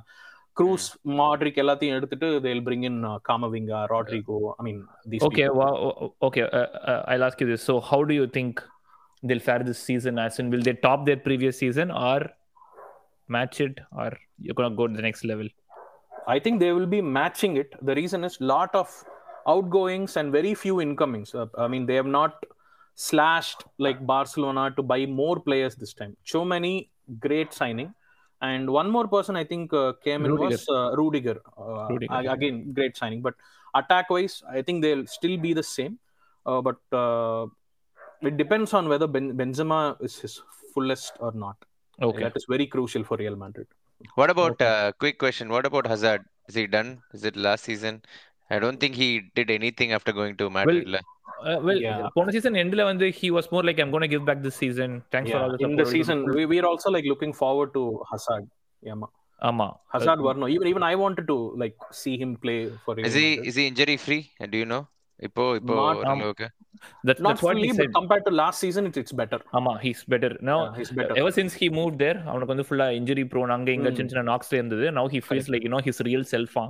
Cruz, 0.60 0.84
Modric, 1.22 1.56
எல்லாத்தையும் 1.63 1.98
எடுத்துட்டு 1.98 2.28
they'll 2.45 2.65
bring 2.69 2.84
in 2.89 2.98
uh, 3.06 3.17
Kamavinga, 3.30 3.80
Rodrigo. 3.93 4.56
I 4.60 4.63
mean, 4.67 4.80
these 5.06 5.26
Okay, 5.28 5.48
people. 5.48 5.58
wow, 5.60 5.74
o- 5.88 6.13
okay. 6.28 6.43
Uh, 6.43 6.67
uh, 6.91 7.02
I'll 7.08 7.24
ask 7.24 7.39
you 7.41 7.48
this. 7.48 7.63
So, 7.63 7.76
how 7.89 8.04
do 8.10 8.13
you 8.13 8.28
think 8.38 8.63
they'll 9.24 9.45
fare 9.50 9.63
this 9.69 9.80
season? 9.80 10.19
As 10.19 10.39
in, 10.39 10.50
will 10.50 10.62
they 10.62 10.74
top 10.88 11.06
their 11.06 11.17
previous 11.17 11.58
season 11.63 11.91
or 11.91 12.19
match 13.28 13.62
it, 13.62 13.80
or 13.91 14.10
you're 14.39 14.54
gonna 14.54 14.76
go 14.76 14.88
to 14.88 14.93
the 14.93 15.02
next 15.02 15.24
level? 15.24 15.48
I 16.28 16.39
think 16.39 16.60
they 16.60 16.72
will 16.72 16.86
be 16.86 17.02
matching 17.02 17.58
it. 17.58 17.74
The 17.82 17.95
reason 17.95 18.24
is 18.24 18.39
lot 18.39 18.74
of 18.74 18.88
outgoings 19.48 20.17
and 20.17 20.32
very 20.32 20.54
few 20.54 20.82
incomings. 20.82 21.34
Uh, 21.34 21.48
I 21.58 21.67
mean, 21.67 21.86
they 21.86 21.95
have 21.95 22.06
not 22.06 22.43
slashed 22.94 23.64
like 23.78 24.04
Barcelona 24.07 24.70
to 24.76 24.83
buy 24.83 25.07
more 25.07 25.40
players 25.40 25.74
this 25.74 25.92
time. 25.94 26.16
So 26.24 26.44
many 26.44 26.90
great 27.20 27.52
signing. 27.52 27.94
And 28.42 28.68
one 28.70 28.90
more 28.90 29.09
person 29.09 29.37
I 29.37 29.44
think 29.44 29.72
uh, 29.72 29.94
came 30.04 30.24
in 30.24 30.33
Rudiger. 30.33 30.48
was 30.50 30.68
uh, 30.68 30.96
Rudiger. 30.96 31.40
Uh, 31.59 31.88
Rudiger. 31.88 32.30
Again, 32.30 32.72
great 32.72 32.96
signing. 32.96 33.22
But 33.22 33.35
attack 33.74 34.11
wise, 34.11 34.42
I 34.50 34.61
think 34.62 34.83
they'll 34.83 35.07
still 35.07 35.37
be 35.38 35.54
the 35.54 35.62
same. 35.62 35.98
Uh, 36.44 36.61
but 36.61 36.76
uh, 36.92 37.46
it 38.20 38.37
depends 38.37 38.74
on 38.74 38.88
whether 38.88 39.07
ben- 39.07 39.35
Benzema 39.37 39.96
is 40.02 40.18
his 40.18 40.42
fullest 40.74 41.14
or 41.20 41.33
not. 41.33 41.57
Okay. 42.02 42.22
That 42.22 42.33
is 42.37 42.44
very 42.48 42.66
crucial 42.66 43.02
for 43.04 43.16
Real 43.16 43.37
Madrid. 43.37 43.66
What 44.16 44.28
about 44.28 44.52
Okay. 44.52 44.66
uh, 44.66 44.92
quick 44.92 45.18
question? 45.18 45.48
What 45.48 45.64
about 45.64 45.87
Hazard? 45.87 46.24
Is 46.48 46.54
he 46.54 46.66
done? 46.66 47.00
Is 47.14 47.24
it 47.24 47.37
last 47.37 47.64
season? 47.64 48.02
I 48.50 48.59
don't 48.59 48.78
think 48.78 48.94
he 48.94 49.22
did 49.35 49.50
anything 49.50 49.92
after 49.92 50.12
going 50.12 50.37
to 50.37 50.50
Madrid. 50.50 50.87
la. 50.88 50.98
Uh, 51.50 51.58
well, 51.67 51.80
Yeah. 51.86 52.00
போன 52.15 52.32
season 52.36 52.58
எண்ட்ல 52.62 52.84
வந்து 52.91 53.08
he 53.19 53.28
was 53.36 53.45
more 53.54 53.63
like 53.67 53.80
I'm 53.84 53.91
going 53.95 54.06
to 54.08 54.12
give 54.13 54.24
back 54.30 54.39
this 54.48 54.58
season. 54.63 54.91
Thanks 55.13 55.30
for 55.32 55.38
Yeah, 55.38 55.45
all 55.45 55.54
the 55.56 55.62
in 55.65 55.72
support. 55.72 55.80
the 55.82 55.88
season, 55.95 56.19
we, 56.38 56.43
we 56.52 56.58
are 56.62 56.67
also 56.72 56.89
like 56.95 57.08
looking 57.13 57.34
forward 57.41 57.69
to 57.78 57.84
Hazard. 58.12 58.45
Yeah, 58.88 58.98
ma. 59.02 59.08
ஆமா. 59.50 59.67
Hazard 59.93 60.22
வரணும். 60.28 60.50
Even 60.56 60.67
even 60.72 60.84
I 60.91 60.95
wanted 61.04 61.26
to 61.34 61.38
like 61.63 61.78
see 62.04 62.15
him 62.24 62.32
play 62.45 62.60
for 62.86 62.93
Real 62.98 63.06
is 63.10 63.17
he 63.22 63.28
Madrid. 63.30 63.50
is 63.52 63.58
he 63.62 63.65
injury 63.72 63.98
free 64.06 64.24
do 64.54 64.58
you 64.63 64.69
know 64.74 64.82
இப்போ 65.28 65.43
இப்போ 65.60 65.76
Not- 65.82 66.00
ஓரளவுக்கு 66.02 66.48
That's, 67.08 67.22
Not 67.24 67.30
that's 67.30 67.41
what 67.45 67.54
fully, 67.56 67.63
he 67.69 67.72
but 67.72 67.80
said. 67.80 67.93
compared 67.98 68.24
to 68.28 68.32
last 68.41 68.58
season, 68.63 68.84
it's, 68.89 69.00
it's 69.02 69.13
better. 69.22 69.39
ஆமா, 69.58 69.72
he's 69.86 70.02
better. 70.13 70.30
Now, 70.50 70.58
Yeah, 70.60 70.76
he's 70.78 70.91
better. 71.00 71.15
ever 71.22 71.32
since 71.38 71.54
he 71.62 71.67
moved 71.80 71.98
there, 72.04 72.17
அவனுக்கு 72.30 72.52
வந்து 72.54 72.65
ஃபுல்லா 72.67 72.86
injury 73.00 73.24
prone 73.34 73.52
அங்க 73.56 73.69
இங்க 73.78 73.89
Mm. 73.91 73.98
சின்ன 73.98 74.12
சின்ன 74.13 74.24
நாக்ஸ்ல 74.32 74.56
இருந்தது. 74.60 74.86
Now 74.98 75.06
he 75.13 75.19
feels 75.30 75.48
like, 75.54 75.63
you 75.67 75.72
know, 75.74 75.82
his 75.88 75.98
real 76.10 76.24
self 76.34 76.54
ah. 76.63 76.65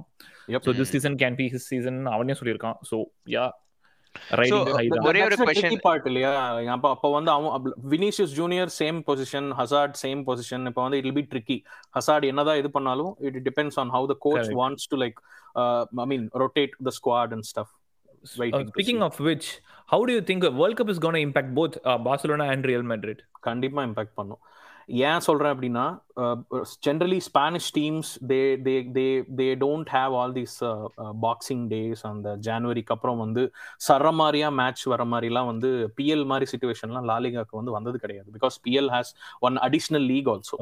Yep. 0.53 0.61
So 0.67 0.73
this 0.79 0.87
Mm. 0.89 0.93
season 0.95 1.15
can 1.23 1.35
be 1.41 1.47
his 1.55 1.65
season 1.71 1.97
அவனே 2.15 2.35
சொல்லியிருக்கான். 2.39 2.77
So, 2.91 2.97
yeah. 3.35 3.49
ஒரே 5.08 5.20
ஒரு 5.26 5.36
part 5.86 6.04
இல்லையா? 6.10 6.32
அப்ப 6.76 6.86
அப்ப 6.94 7.10
வந்து 7.16 7.30
அவன் 7.36 7.72
Vinicius 7.94 8.34
Junior 8.40 8.70
same 8.80 8.98
position 9.08 9.48
Hazard 9.60 9.96
same 10.04 10.22
position 10.28 10.66
இப்ப 10.70 10.82
வந்து 10.86 11.00
இட் 11.02 11.16
பி 11.18 11.24
ட்ரிக்கி 11.32 11.56
ஹசார்ட் 11.98 12.26
என்னதான் 12.32 12.60
இது 12.62 12.70
பண்ணாலும் 12.76 13.12
it 13.28 13.38
depends 13.48 13.78
on 13.84 13.92
how 13.96 14.08
the 14.12 14.16
coach. 14.26 14.50
Wants 14.62 14.88
to 14.92 14.98
like 15.04 15.18
I 16.04 16.06
mean 16.12 16.26
rotate 16.44 16.74
the 16.88 16.92
squad 17.00 17.34
and 17.38 17.48
stuff 17.52 17.72
waiting 18.40 18.66
to 18.66 18.72
speaking 18.74 19.00
see. 19.00 19.06
of 19.06 19.16
which, 19.20 19.46
how 19.92 19.98
do 20.08 20.12
you 20.16 20.22
think 20.28 20.42
a 20.44 20.52
World 20.60 20.76
Cup 20.78 20.90
is 20.92 20.98
going 21.04 21.16
to 21.18 21.22
impact 21.26 21.48
both 21.58 21.74
uh, 21.90 21.98
Barcelona 22.06 22.44
and 22.52 22.62
Real 22.70 22.84
Madrid? 22.92 23.18
கண்டிப்பா 23.48 23.80
impact 23.88 24.14
பண்ணும். 24.20 24.40
ஏன் 24.86 25.20
சொல்றேன் 25.20 25.58
அப்படின்னா 25.58 25.98
generally 26.86 27.18
Spanish 27.18 27.78
teams 27.78 28.10
they 28.28 28.56
they 28.62 28.74
they 28.92 29.24
they 29.36 29.54
don't 29.54 29.86
have 29.92 30.16
all 30.16 30.32
these 30.32 30.64
boxing 31.22 31.64
days 31.68 32.02
அந்த 32.02 32.36
ஜான்வரிக்கு 32.36 32.94
அப்புறம் 32.94 33.18
வந்து 33.18 33.52
சர 33.88 34.12
மாதிரியா 34.12 34.48
மேட்ச் 34.48 34.82
வர 34.82 35.04
மாதிரிலாம் 35.04 35.46
வந்து 35.46 35.92
பிஎல் 35.96 36.24
மாதிரி 36.24 36.50
சுச்சுவேஷன்லாம் 36.50 37.08
லாலிகாக்கு 37.08 37.50
வந்து 37.50 37.70
வந்தது 37.70 37.98
கிடையாது. 37.98 38.30
Because 38.38 38.56
PL 38.64 38.90
has 38.92 39.12
one 39.40 39.56
additional 39.56 40.06
league 40.06 40.26
also 40.26 40.58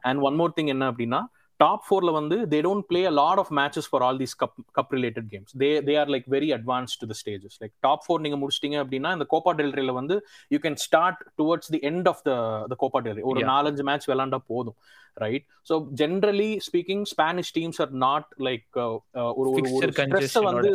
and 0.00 0.20
one 0.20 0.34
more 0.34 0.52
thing 0.56 0.66
என்ன 0.66 0.92
அப்படின்னா 0.92 1.22
டாப் 1.60 1.84
ஃபோர்ல 1.86 2.10
வந்து 2.16 2.36
they 2.52 2.58
don't 2.64 2.86
play 2.88 3.00
a 3.04 3.14
lot 3.18 3.40
of 3.42 3.52
matches 3.58 3.88
for 3.90 4.04
all 4.06 4.18
these 4.22 4.34
cup 4.40 4.56
cup 4.78 4.92
related 4.96 5.28
games 5.32 5.52
they 5.62 5.70
they 5.88 5.94
are 6.02 6.10
like 6.14 6.26
very 6.34 6.50
advance 6.56 6.94
to 7.00 7.08
the 7.10 7.16
stages 7.20 7.56
like 7.62 7.74
top 7.82 8.04
four 8.04 8.24
நீங்க 8.24 8.38
முடிச்சிட்டீங்க 8.42 8.78
அப்படின்னா 8.82 9.12
இந்த 9.12 9.26
Copa 9.32 9.54
டெல்ரேல 9.60 9.94
வந்து 9.94 10.16
you 10.50 10.60
can 10.64 10.78
start 10.84 11.22
towards 11.40 11.72
the 11.74 11.80
end 11.90 12.10
of 12.12 12.22
the 12.24 12.34
Copa 12.82 13.00
del Rey 13.06 13.24
ஒரு. 13.24 13.40
நாலஞ்சு 13.52 13.84
match 13.90 14.08
விளாண்டா 14.12 14.40
போதும் 14.52 14.78
right 15.16 15.44
so 15.68 15.74
generally 16.00 16.50
speaking 16.66 17.04
Spanish 17.10 17.52
teams 17.56 17.78
are 17.82 17.92
not 18.04 18.30
like 18.46 18.64
ஒரு 19.38 19.48
ஒரு 19.50 19.60
ஸ்ட்ரெஸ் 19.90 20.38
வந்து 20.50 20.72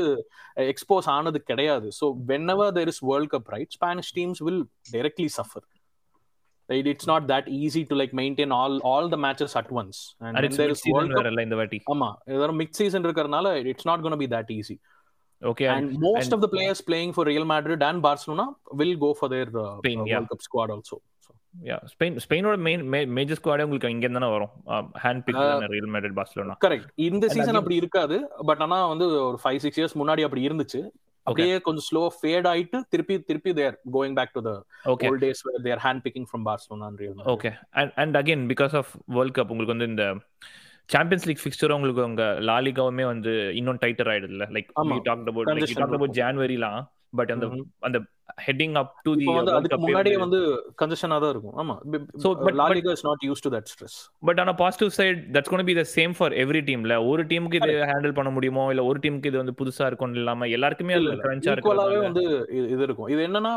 எக்ஸ்போஸ் 0.74 1.10
ஆனது 1.16 1.42
கிடையாது. 1.50 1.90
So 2.00 2.08
whenever 2.56 2.72
there 2.78 2.92
is 2.94 3.02
world 3.10 3.32
cup 3.34 3.52
right 3.56 3.76
Spanish 3.78 4.14
teams 4.18 4.42
will 4.48 4.64
directly 4.94 5.30
suffer 5.38 5.66
right 6.70 6.88
it's 6.92 7.08
not 7.08 7.24
that 7.28 7.46
easy 7.60 7.82
to 7.90 7.96
like 8.02 8.12
maintain 8.20 8.52
all 8.58 8.74
all 8.90 9.06
the 9.14 9.20
matches 9.26 9.54
at 9.62 9.70
once 9.72 9.98
and, 10.20 10.28
and 10.28 10.36
when 10.38 10.48
it's 10.48 10.60
there 10.60 10.70
is 10.70 10.78
mid-season 10.78 10.96
world 10.96 11.12
cup 11.12 11.20
வேறல்ல 11.20 11.44
இந்த 11.48 11.58
வாட்டி. 11.60 11.80
ஆமா 11.94 12.10
ஏதாவது 12.34 12.56
mid 12.62 12.78
season 12.80 13.06
இருக்கறனால 13.08 13.48
it's 13.74 13.88
not 13.92 14.00
going 14.04 14.16
to 14.18 14.24
be 14.24 14.32
that 14.36 14.50
easy 14.60 14.78
Okay, 15.42 15.68
and 15.68 15.86
and 15.88 16.02
most 16.06 16.24
and- 16.24 16.34
of 16.36 16.40
the 16.44 16.50
players 16.54 16.80
playing 16.88 17.12
for 17.18 17.24
Real 17.30 17.46
Madrid 17.52 17.82
and 17.90 17.98
Barcelona 18.08 18.46
will 18.80 18.96
go 19.04 19.10
for 19.20 19.28
their 19.34 19.46
uh, 19.62 19.70
Spain, 19.78 20.00
uh, 20.00 20.06
yeah. 20.06 20.16
World 20.16 20.30
Cup 20.32 20.42
squad 20.48 20.70
also 20.76 20.96
so 21.26 21.30
yeah, 21.70 21.80
Spain 21.94 22.14
ஸ்பெயினோட 22.26 22.56
main 22.66 22.84
major 23.18 23.40
ஸ்குவாடே 23.40 23.66
உங்களுக்கு 23.68 23.94
இங்க 23.96 24.10
தானே 24.18 24.30
வரும். 24.36 24.52
Hand 25.04 25.24
pick 25.28 25.40
Uh, 25.44 25.70
Real 25.76 25.88
Madrid 25.96 26.14
Barcelona. 26.20 26.56
Correct 26.66 26.90
இந்த 27.08 27.26
season 27.36 27.60
அப்படி 27.62 27.78
இருக்காது 27.82 28.18
பட் 28.50 28.64
ஆனா 28.66 28.80
வந்து 28.94 29.08
ஒரு 29.30 29.40
ஃபைவ் 29.44 29.62
சிக்ஸ் 29.66 29.80
இயர்ஸ் 29.82 29.98
முன்னாடி 30.02 30.26
அப்படி 30.28 30.44
இருந்துச்சு 30.50 30.82
அப்படியே 31.28 31.56
கொஞ்சம் 31.60 31.86
ஸ்லோ 31.88 32.02
ஃபேட் 32.16 32.48
ஆயிட்டு 32.48 32.78
திருப்பி 32.90 33.16
திருப்பி 33.24 33.54
they're 33.54 33.76
going 33.94 34.16
back 34.16 34.34
to 34.34 34.42
the. 34.42 34.52
Old 35.08 35.24
days 35.24 35.42
where 35.48 35.62
they're 35.62 35.82
hand 35.84 36.04
picking 36.06 36.28
from 36.30 36.46
Barcelona 36.46 36.90
Real 36.98 37.24
okay 37.36 37.52
and 37.72 37.92
and 37.96 38.18
again 38.18 38.46
because 38.54 38.76
of 38.76 38.92
world 39.08 39.36
cup 39.38 39.52
உங்களுக்கு 39.52 39.76
வந்து 39.76 39.86
இந்த 39.86 40.06
சாம்பியன்ஸ் 40.90 41.28
லீக் 41.28 41.44
ஃபிக்ஸ்டரும் 41.44 41.76
உங்களுக்கு 41.76 42.04
உங்க 42.04 42.24
லாலிகாவுமே 42.48 43.06
வந்து 43.06 43.34
இன்னும் 43.54 43.82
டைட்டர் 43.82 44.10
ஆயிடுதுல 44.10 44.46
லைக் 44.52 44.70
Congestion 44.72 45.04
டாக்ட் 45.10 45.30
அபௌட் 45.32 45.52
இருக்கும். 45.98 46.16
ஜான்வரிலாம் 46.16 46.80
பட் 47.10 47.32
அந்த. 47.32 47.46
அந்த 47.80 48.00
ஹெட்டிங் 48.48 48.74
அப் 48.74 48.94
டு 49.02 49.16
தி 49.16 49.26
வந்து 49.26 49.52
அதுக்கு 49.52 49.80
முன்னாடியே 49.80 50.18
வந்து 50.18 50.40
கன்ஜெஷனா 50.82 51.20
தான் 51.20 51.30
இருக்கும். 51.30 51.58
ஆமா. 51.58 51.76
So, 52.18 52.36
but- 52.44 52.56
La Liga 52.56 52.92
is 52.92 53.06
not 53.06 53.24
use 53.26 53.42
to 53.42 53.50
that 53.50 53.70
stress 53.72 53.98
but 54.20 54.40
ஆனா 54.40 54.54
positive 54.54 54.92
side 54.98 55.32
that's 55.32 55.50
gonna 55.50 55.66
be 55.66 55.74
the 55.74 55.86
same 55.96 56.14
for 56.18 56.32
every 56.34 56.62
டீம்ல 56.62 57.08
ஒரு 57.08 57.26
டீமுக்கு 57.26 57.56
இது 57.56 57.68
ஹேண்டில் 57.86 58.14
பண்ண 58.14 58.30
முடியுமோ? 58.30 58.70
இல்ல 58.70 58.84
ஒரு 58.84 59.00
டீமுக்கு 59.00 59.26
இது 59.26 59.38
வந்து 59.38 59.54
புதுசா 59.58 59.86
இருக்கும் 59.86 60.14
இல்லாம 60.14 60.46
எல்லாருக்குமே 60.48 60.94
அது 60.94 61.04
கிரன்ச்சா 61.04 61.56
ஈக்குவலாவே 61.56 61.92
இருக்கு 61.92 62.00
வந்து 62.00 62.24
இது- 62.52 62.82
இருக்கும். 62.82 63.08
இது 63.08 63.28
என்னன்னா 63.28 63.54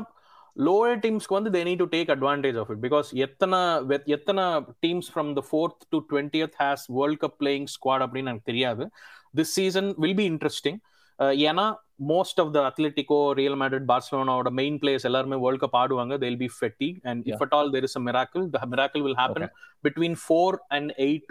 லோயர் 0.56 0.98
டீம்ஸ்க்கு 0.98 1.38
வந்து 1.40 1.50
they 1.50 1.62
need 1.62 1.76
to 1.76 1.86
take 1.90 2.10
advantage 2.16 2.58
of 2.58 2.70
it 2.70 2.82
because 2.82 3.10
எத்தனை 3.18 3.60
எத்தனை 4.04 4.44
teams 4.86 5.10
from 5.14 5.32
the 5.32 5.44
fourth 5.50 5.86
to 5.88 6.00
twentieth 6.12 6.56
has 6.62 6.84
world 6.88 7.22
cup 7.22 7.36
playing 7.40 7.66
squad 7.74 8.04
அப்படின்னு 8.04 8.26
எனக்கு 8.26 8.40
தெரியாது. 8.44 8.90
This 9.36 9.52
season 9.52 9.94
will 9.96 10.14
be 10.14 10.30
interesting 10.30 10.78
ஏன்னா 11.18 11.64
most 12.10 12.40
of 12.42 12.50
the 12.56 12.60
Atletico 12.68 13.18
Real 13.40 13.56
Madrid 13.62 13.86
பார்சலோனாவோட 13.90 14.50
main 14.60 14.76
players 14.82 15.06
எல்லாருமே 15.08 15.36
world 15.44 15.62
cup 15.64 15.76
ஆடுவாங்க. 15.82 16.16
They'll 16.24 16.40
be 16.44 16.48
fatty 16.56 16.90
and 17.10 17.28
if 17.30 17.44
at 17.46 17.54
all 17.58 17.70
there 17.74 17.86
is 17.88 17.96
a 18.00 18.02
miracle 18.08 18.44
the 18.56 18.60
miracle 18.74 19.04
will 19.06 19.18
happen 19.22 19.48
between 19.86 20.16
four 20.24 20.58
and 20.76 20.92
eight 21.06 21.28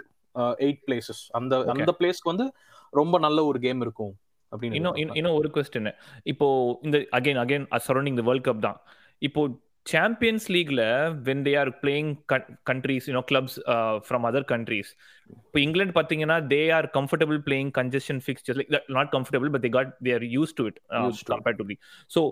eight 0.66 0.82
places 0.86 1.22
அந்த. 1.40 1.62
அந்த 1.74 1.94
பிளேஸ்க்கு 2.00 2.32
வந்து 2.32 2.46
ரொம்ப 2.92 3.18
நல்ல 3.26 3.38
ஒரு 3.50 3.60
game 3.66 3.82
இருக்கும் 3.86 4.14
அப்படின்னு 4.52 4.78
இன்னும் 4.78 4.96
இன்னும் 5.18 5.36
ஒரு 5.40 5.50
கொஸ்டின் 5.56 5.90
இப்போ 6.32 6.46
இந்த 6.86 6.96
again 7.18 7.40
again 7.44 7.66
surrounding 7.88 8.18
the 8.20 8.24
world 8.28 8.46
cup 8.48 8.64
தான். 8.66 8.80
இப்போ 9.28 9.42
Champions 9.86 10.46
லீக்ல 10.50 10.82
when 11.24 11.42
they 11.44 11.52
are 11.58 11.70
playing 11.80 12.10
countries 12.66 13.06
you know 13.08 13.22
clubs 13.28 13.56
from 14.04 14.24
other 14.28 14.46
countries 14.48 14.90
இப்போ 15.38 15.58
இங்கிலாந்து 15.58 15.94
பாத்தீங்கன்னா 15.96 16.36
they 16.48 16.60
are 16.72 16.88
comfortable 16.94 17.40
playing 17.46 17.70
congestion 17.78 18.20
fixture 18.24 18.58
like 18.60 18.70
not 18.96 19.12
comfortable 19.12 19.50
but 19.50 19.64
they 19.64 19.70
got 19.70 19.92
they 20.02 20.12
are 20.14 20.26
used 20.32 20.54
to 20.54 20.66
it 20.66 20.78
Used 21.02 21.20
to 21.20 21.26
it. 21.26 21.32
Compared 21.32 21.60
to 21.60 21.66
the 21.66 21.76
so 22.10 22.22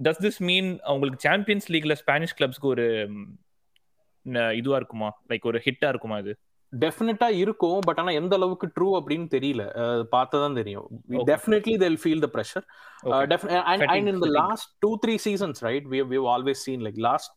does 0.00 0.22
this 0.22 0.40
mean 0.44 0.70
உங்களுக்கு 0.90 1.20
Champions 1.26 1.68
லீக்ல 1.72 1.96
Spanish 1.96 2.36
கிளப்ஸ்க்கு 2.38 2.68
ஒரு 2.68 2.86
ம், 3.14 3.26
ந- 4.26 4.52
இதுவா 4.54 4.76
இருக்குமா? 4.76 5.10
Like 5.30 5.46
ஒரு 5.46 5.60
ஹிட்டா 5.66 5.88
இருக்குமா 5.88 6.18
இது? 6.18 6.32
டெஃபினட்டா 6.72 7.28
இருக்கும் 7.34 7.78
பட் 7.80 7.98
ஆனா 7.98 8.12
எந்த 8.12 8.34
அளவுக்கு 8.34 8.66
ட்ரூ 8.76 8.88
அப்படின்னு 8.98 9.26
தெரியல 9.36 9.62
அஹ் 9.82 10.04
பார்த்தா 10.12 10.52
தெரியும் 10.54 10.86
Okay. 10.90 11.24
Definitely 11.32 11.74
they'll 11.78 11.98
feel 12.02 12.20
the 12.20 12.30
pressure 12.34 12.64
Okay. 13.04 13.18
And 13.18 13.34
Fatigue, 13.34 13.90
and 13.94 14.08
in 14.08 14.20
the 14.20 14.26
fatigue. 14.26 14.38
Last 14.40 14.70
two 14.78 14.98
three 15.04 15.16
seasons 15.26 15.60
right 15.68 15.86
we 15.86 16.00
we 16.12 16.20
always 16.34 16.62
seen 16.68 16.82
like 16.88 17.00
last 17.08 17.32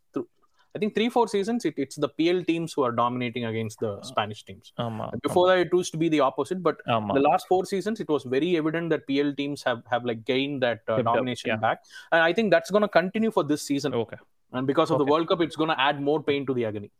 I 0.75 0.79
think 0.81 0.93
three 0.97 1.07
four 1.13 1.29
seasons 1.33 1.65
it 1.69 1.79
it's 1.83 1.99
the 2.05 2.09
PL 2.19 2.41
teams 2.51 2.73
who 2.77 2.83
are 2.83 2.93
dominating 3.01 3.47
against 3.51 3.81
the 3.85 3.89
Spanish 4.11 4.43
teams 4.49 4.69
ஆமா 4.85 5.07
before 5.27 5.47
that 5.51 5.61
it 5.65 5.73
used 5.79 5.93
to 5.95 6.01
be 6.03 6.09
the 6.15 6.21
opposite 6.29 6.61
but 6.67 6.77
ஆமா 6.97 7.15
the 7.19 7.25
last 7.29 7.45
four 7.51 7.61
seasons 7.73 7.99
it 8.05 8.11
was 8.15 8.25
very 8.35 8.51
evident 8.61 8.87
that 8.95 9.03
pl 9.11 9.31
teams 9.41 9.61
have 9.69 9.81
have 9.93 10.05
like 10.11 10.21
gained 10.33 10.57
that 10.67 10.79
uh, 10.79 10.87
Stepped 10.87 11.05
up, 11.05 11.09
domination 11.11 11.51
yeah. 11.51 11.61
back 11.67 11.79
and 12.11 12.21
i 12.21 12.33
think 12.39 12.49
that's 12.55 12.73
going 12.75 12.87
to 12.87 12.93
continue 12.99 13.33
for 13.37 13.45
this 13.51 13.63
season 13.71 13.93
okay 14.03 14.19
and 14.53 14.65
because 14.67 14.89
of 14.89 14.97
the 14.97 15.05
Okay. 15.05 15.13
world 15.13 15.27
cup 15.29 15.41
it's 15.41 15.59
going 15.61 15.73
to 15.75 15.79
add 15.87 15.99
more 16.01 16.19
pain 16.23 16.43
to 16.49 16.55
the 16.59 16.65
agony 16.71 16.91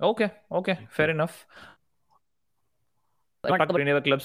Okay, 0.00 0.28
okay, 0.50 0.74
about 3.44 3.80
any 3.80 3.90
other 3.90 4.00
clubs, 4.00 4.24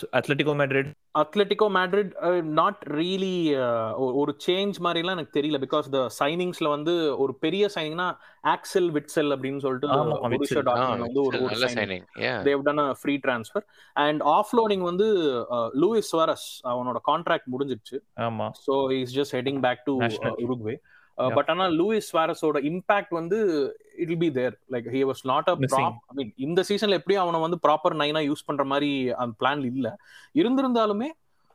Madrid. 0.56 0.88
Atletico 1.15 1.67
Madrid 1.75 2.10
not 2.54 2.82
really 2.95 3.36
ஒரு 4.21 4.32
change 4.45 4.78
மாதிரிலாம் 4.80 5.15
எனக்கு 5.17 5.36
தெரியல 5.39 5.58
because 5.63 5.86
the 5.89 5.99
சைனிங்ஸ்ல 6.17 6.67
வந்து 6.67 6.93
ஒரு 7.17 7.34
பெரிய 7.36 7.69
சைனிங்னா 7.75 8.08
axle 8.47 8.89
Witsel 8.91 9.32
அப்படின்னு 9.36 9.58
சொல்லிட்டு 9.58 9.91
நல்ல. 9.91 11.69
Signing 11.75 12.04
they've 12.43 12.63
done 12.63 12.82
free 13.01 13.15
transfer 13.17 13.65
and 13.95 14.23
offloading 14.34 14.82
வந்து 14.82 15.08
லூயிஸ் 15.84 16.12
சுவாரஸ் 16.12 16.47
அவனோட 16.65 16.99
கான்ட்ராக்ட் 17.12 17.49
முடிஞ்சிருச்சு 17.54 17.99
ஆமா 18.28 18.49
so 18.67 18.75
is 18.99 19.15
just 19.19 19.36
heading 19.36 19.62
back 19.62 19.86
to. 19.86 19.95
Uruguay. 20.45 20.75
But 21.17 21.49
ஆனா 21.49 21.65
லூயிஸ் 21.73 22.08
சுவாரஸோட 22.12 22.58
இம்பாக்ட் 22.69 23.10
வந்து 23.10 23.38
it 23.97 24.19
be 24.19 24.32
there 24.32 24.56
like 24.71 24.88
he 24.89 25.01
was 25.04 25.21
not 25.23 25.49
a. 25.49 25.56
Prob 25.65 25.97
I 26.06 26.13
mean 26.13 26.32
இந்த 26.38 26.63
சீசன்ல 26.69 26.93
எப்படியும் 26.93 27.23
அவனை 27.23 27.39
வந்து 27.39 27.60
ப்ராப்பர் 27.67 27.95
நைனா 28.01 28.21
யூஸ் 28.25 28.45
பண்ற 28.45 28.63
மாதிரி 28.63 28.89
அந்த 29.15 29.36
பிளான் 29.39 29.63
இல்ல. 29.71 29.89
இருந்திருந்தாலுமே 30.36 31.10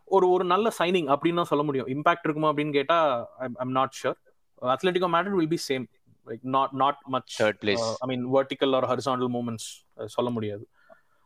ஒரு 0.09 0.31
ஒரு 0.31 0.45
நல்ல 0.45 0.69
சைனிங் 0.79 1.09
அப்படின்னு 1.13 1.43
சொல்ல 1.45 1.63
முடியும். 1.63 1.89
இம்பாக்ட் 1.89 2.25
இருக்குமா 2.25 2.53
அப்படின்னு 2.53 2.73
கேட்டா 2.73 2.99
I'm 3.59 3.73
not 3.73 3.97
sure 4.01 4.19
Atletico 4.63 5.09
Madrid 5.13 5.37
will 5.37 5.49
be 5.49 5.61
same 5.69 5.85
like 6.27 6.45
not 6.51 6.73
not 6.75 7.01
much 7.07 7.31
third 7.43 7.61
place 7.63 7.85
I 8.01 8.09
mean 8.09 8.25
vertical 8.35 8.75
or 8.75 8.87
horizontal 8.87 9.33
movements 9.33 9.69
சொல்ல 10.09 10.31
முடியாது. 10.31 10.65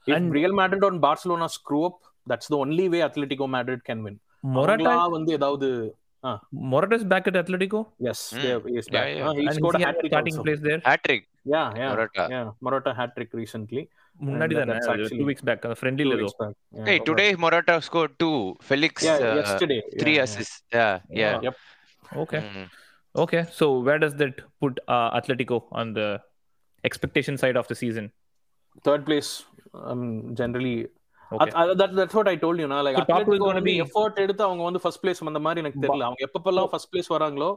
And- 0.07 0.33
Real 0.33 0.55
Madrid 0.55 0.85
and 0.85 0.99
Barcelona 1.03 1.49
screw 1.55 1.81
up 1.85 2.01
that's 2.27 2.49
the 2.49 2.57
only 2.57 2.87
way 2.89 3.01
Atletico 3.03 3.49
Madrid 3.55 3.85
can 3.89 4.03
win 4.03 4.19
Morata, 4.55 4.95
வந்து 5.11 5.33
ஏதாவது 5.33 5.69
Morata 6.72 6.96
is 7.00 7.04
back 7.12 7.26
at 7.30 7.36
Atletico, 7.42 7.80
Yes, 8.08 8.20
Mm. 8.34 8.42
they, 8.44 8.72
he 8.72 8.78
is 8.82 8.88
Yeah, 8.88 8.96
back. 8.96 9.10
yeah. 9.18 9.28
Uh, 9.28 9.34
he 9.40 9.46
and 9.50 9.56
scored 9.58 9.76
a 9.76 9.80
he 9.82 9.86
hat 9.86 9.90
had 9.90 9.98
a 9.98 10.02
trick 10.02 10.12
starting 10.14 10.36
also. 10.36 10.46
place 10.48 10.62
there. 10.68 10.80
Hat trick 10.90 11.26
Yeah, 11.54 11.68
yeah, 11.80 11.90
Morata. 11.92 12.24
yeah. 12.34 12.48
Morata 12.66 12.92
hat 13.00 13.12
trick 13.18 13.32
recently. 13.42 13.84
முன்னாடி 14.28 14.54
And 14.56 14.60
தானே 14.62 14.74
that's 14.76 14.90
actually 14.94 15.20
two 15.22 15.28
weeks 15.30 15.46
back 15.50 15.66
friendly 15.82 16.06
two 16.08 16.16
ஏதோ 16.18 16.26
weeks 16.28 16.38
back. 16.42 16.56
Yeah. 16.78 16.86
Hey, 16.90 16.98
today 17.10 17.30
Morata 17.44 17.76
scored 17.88 18.14
two. 18.24 18.36
Felix 18.70 19.06
Yeah, 19.10 19.18
uh, 19.30 19.36
yesterday. 19.42 19.80
three 20.02 20.16
yeah, 20.20 20.26
assists. 20.28 20.58
Yeah, 20.80 20.94
yeah. 21.22 21.24
Yeah. 21.24 21.38
Yep. 21.48 21.58
Okay 22.24 22.42
Mm. 22.50 22.68
Okay, 23.16 23.42
so 23.60 23.66
where 23.86 24.00
does 24.04 24.14
that 24.22 24.36
put 24.64 24.74
uh, 24.96 25.08
Atletico 25.20 25.58
on 25.80 25.88
the 26.00 26.10
expectation 26.84 27.36
side 27.44 27.58
of 27.62 27.68
the 27.72 27.78
season? 27.84 28.06
Third 28.88 29.06
place 29.10 29.32
generally 30.42 30.76
Okay. 30.80 30.96
that's 31.31 32.13
what 32.13 32.29
I 32.29 32.37
told 32.37 32.61
you 32.61 32.67
like 32.67 33.05
Atletico 33.09 33.37
வந்து 33.39 33.61
effort 33.85 34.15
எடுத்து 34.15 34.45
அவங்க 34.45 34.65
வந்து 34.65 34.81
first 34.81 35.07
place 35.07 35.25
வந்த 35.25 35.39
மாதிரி 35.39 35.61
எனக்கு 35.61 35.81
தெரியல. 35.81 36.03
அவங்க 36.03 36.29
எப்பப்பெல்லாம் 36.29 36.67
ஃபர்ஸ்ட் 36.67 36.95
பிளேஸ் 36.95 37.13
வராங்களோ 37.13 37.57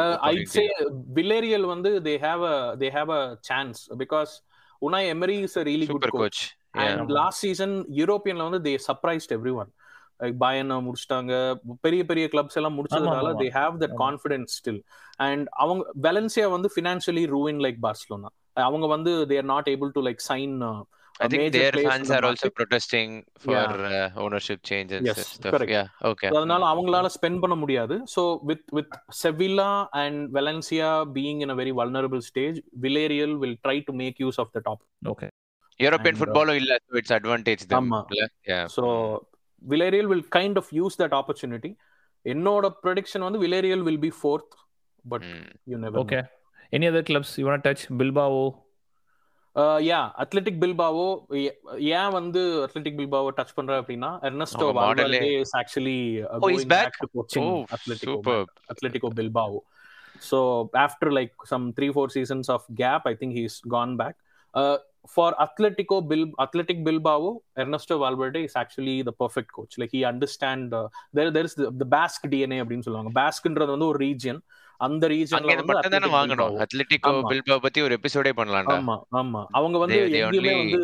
Uh, 0.00 0.12
I'd 0.28 0.46
say 0.48 0.62
Villarreal 1.16 1.64
வந்து 1.72 1.90
they 2.06 2.14
have 2.18 2.42
a 2.52 2.58
they 2.82 2.90
have 2.90 3.10
a 3.12 3.22
chance 3.48 3.78
because 4.02 4.30
Unai 4.82 5.02
Emery 5.14 5.36
is 5.46 5.54
a 5.62 5.64
really 5.68 5.86
super 5.90 6.12
good 6.14 6.20
coach. 6.22 6.38
Coach 6.74 6.84
And 6.84 7.10
last 7.18 7.38
season 7.44 7.72
யூரோப்பியன்ல 7.98 8.46
வந்து 8.48 8.60
they 8.68 8.76
surprised 8.86 9.32
everyone. 9.36 9.70
Like 10.24 10.38
Bayern 10.40 10.88
முடிச்சிட்டாங்க 10.88 11.60
பெரிய 11.80 12.04
பெரிய 12.04 12.28
clubs 12.32 12.54
எல்லாம் 12.54 12.76
முடிச்சதுனால 12.78 13.32
have 13.32 13.80
that 13.80 13.90
ஆமா. 13.90 14.06
confidence 14.06 14.44
still. 14.44 14.80
And 15.16 15.48
அவங்க 15.50 15.92
Valencia 16.02 16.50
வந்து 16.50 16.70
financially 16.80 17.26
ruined 17.26 17.60
like 17.60 17.80
Barcelona. 17.80 18.28
அவங்க 18.52 18.86
வந்து 18.86 19.26
they 19.26 19.38
are 19.42 19.48
not 19.48 19.68
able 19.68 19.92
to 19.92 20.00
like 20.00 20.20
sign 20.32 20.62
uh, 20.62 20.82
I 21.20 21.26
think 21.26 21.52
their 21.52 21.78
in 21.78 21.88
fans 21.88 22.08
the 22.08 22.14
are 22.14 22.24
also 22.24 22.48
protesting 22.60 23.24
for 23.38 23.56
uh, 23.56 24.10
ownership 24.16 24.58
change 24.70 24.92
and 24.92 25.06
Yes, 25.06 25.18
stuff. 25.18 25.52
correct. 25.52 25.70
Yeah, 25.70 25.86
okay. 26.02 26.28
So, 26.28 26.36
அதனால 26.36 26.74
அவங்களால 26.74 27.06
spend 27.22 27.38
பண்ண 27.38 27.54
முடியாது 27.54 28.00
so 28.16 28.38
with 28.42 28.64
with 28.72 28.94
Sevilla 29.08 29.88
and 29.90 30.36
Valencia 30.36 31.12
being 31.14 31.40
in 31.40 31.48
a 31.48 31.54
very 31.54 31.72
vulnerable 31.74 32.18
stage 32.18 32.60
Villarreal 32.80 33.36
will 33.38 33.58
try 33.68 33.82
to 33.84 33.92
make 33.92 34.16
use 34.18 34.40
of 34.40 34.50
the 34.50 34.60
top 34.62 34.82
Okay. 35.08 35.28
European 35.80 36.06
and, 36.06 36.16
football 36.16 36.48
இல்ல 36.54 36.76
so 36.86 36.98
it's 36.98 37.12
advantage 37.20 37.62
them. 37.68 37.92
ஆமா. 37.92 38.04
இல்ல? 38.08 38.28
Villarreal 39.64 40.08
will 40.12 40.26
kind 40.36 40.58
of 40.62 40.70
use 40.80 40.98
that 41.02 41.14
opportunity 41.20 41.70
என்னோட 42.24 42.66
prediction 42.84 43.24
வந்து 43.26 43.40
Villarreal 43.46 43.84
will 43.88 44.04
be 44.06 44.12
fourth 44.20 44.52
but 45.04 45.26
Mm. 45.30 45.44
You 45.70 45.78
never 45.84 46.02
Okay. 46.04 46.22
Any 46.72 46.86
other 46.90 47.02
clubs 47.08 47.30
you 47.40 47.46
want 47.48 47.62
to 47.62 47.68
touch? 47.68 47.82
Bilbao. 48.00 48.30
Yeah 49.88 49.98
Athletic 50.22 50.56
Bilbao 50.62 51.04
ஏன் 51.98 52.12
வந்து 52.16 52.40
Athletic 52.64 52.96
Bilbao 53.00 53.28
touch 53.36 53.54
பண்ற 53.58 53.74
அப்படின்னா 53.80 54.08
Ernesto 54.28 54.66
Valverde 54.78 55.20
is 55.42 55.54
actually 55.60 55.98
Oh, 56.38 56.48
he's 56.54 56.66
back? 56.74 56.96
Coaching 57.16 57.50
Oh, 57.50 57.60
Atletico 57.76 58.16
superb. 58.18 58.48
Atletico 58.72 59.10
Bilbao. 59.18 59.50
So 60.28 60.38
after 60.86 61.06
like 61.18 61.34
some 61.52 61.64
three 61.76 61.90
four 61.96 62.06
seasons 62.16 62.48
of 62.56 62.62
gap, 62.82 63.04
I 63.12 63.16
think 63.20 63.32
he's 63.38 63.56
gone 63.76 63.94
back. 64.02 64.16
Uh, 64.54 64.76
for 65.08 65.34
Atletico 65.36 65.96
Bil 66.02 66.22
Athletic 66.38 66.82
Bilbao, 66.82 67.22
Ernesto 67.56 67.98
Valverde 67.98 68.42
is 68.44 68.54
actually 68.56 69.02
the 69.02 69.12
perfect 69.14 69.50
coach. 69.52 69.72
Like 69.76 69.90
he 69.90 70.02
understand 70.04 70.72
uh, 70.72 70.86
there 71.12 71.30
there 71.30 71.44
is 71.44 71.54
the, 71.54 71.70
the 71.72 71.88
Basque 71.94 72.26
DNA 72.34 72.58
அப்படின்னு 72.62 72.86
சொல்லுவாங்க 72.86 73.12
பாஸ்க்ன்றது 73.18 73.74
வந்து 73.74 73.90
ஒரு 73.92 74.00
region 74.04 74.38
அந்த 74.80 75.04
ரீஜன்ல 75.12 75.52
மட்டும் 75.66 75.94
தானே 75.94 76.08
வாங்கணும் 76.14 76.56
Atletico. 76.64 77.10
Bilbao 77.30 77.62
பத்தி 77.66 77.80
ஒரு 77.86 77.94
எபிசோடே 77.98 78.32
பண்ணலாம்டா 78.38 78.76
ஆமா 78.78 78.96
ஆமா 79.20 79.42
அவங்க 79.58 79.76
வந்து 79.84 79.98
எங்கேயுமே 80.20 80.54
only- 80.54 80.56
வந்து 80.62 80.80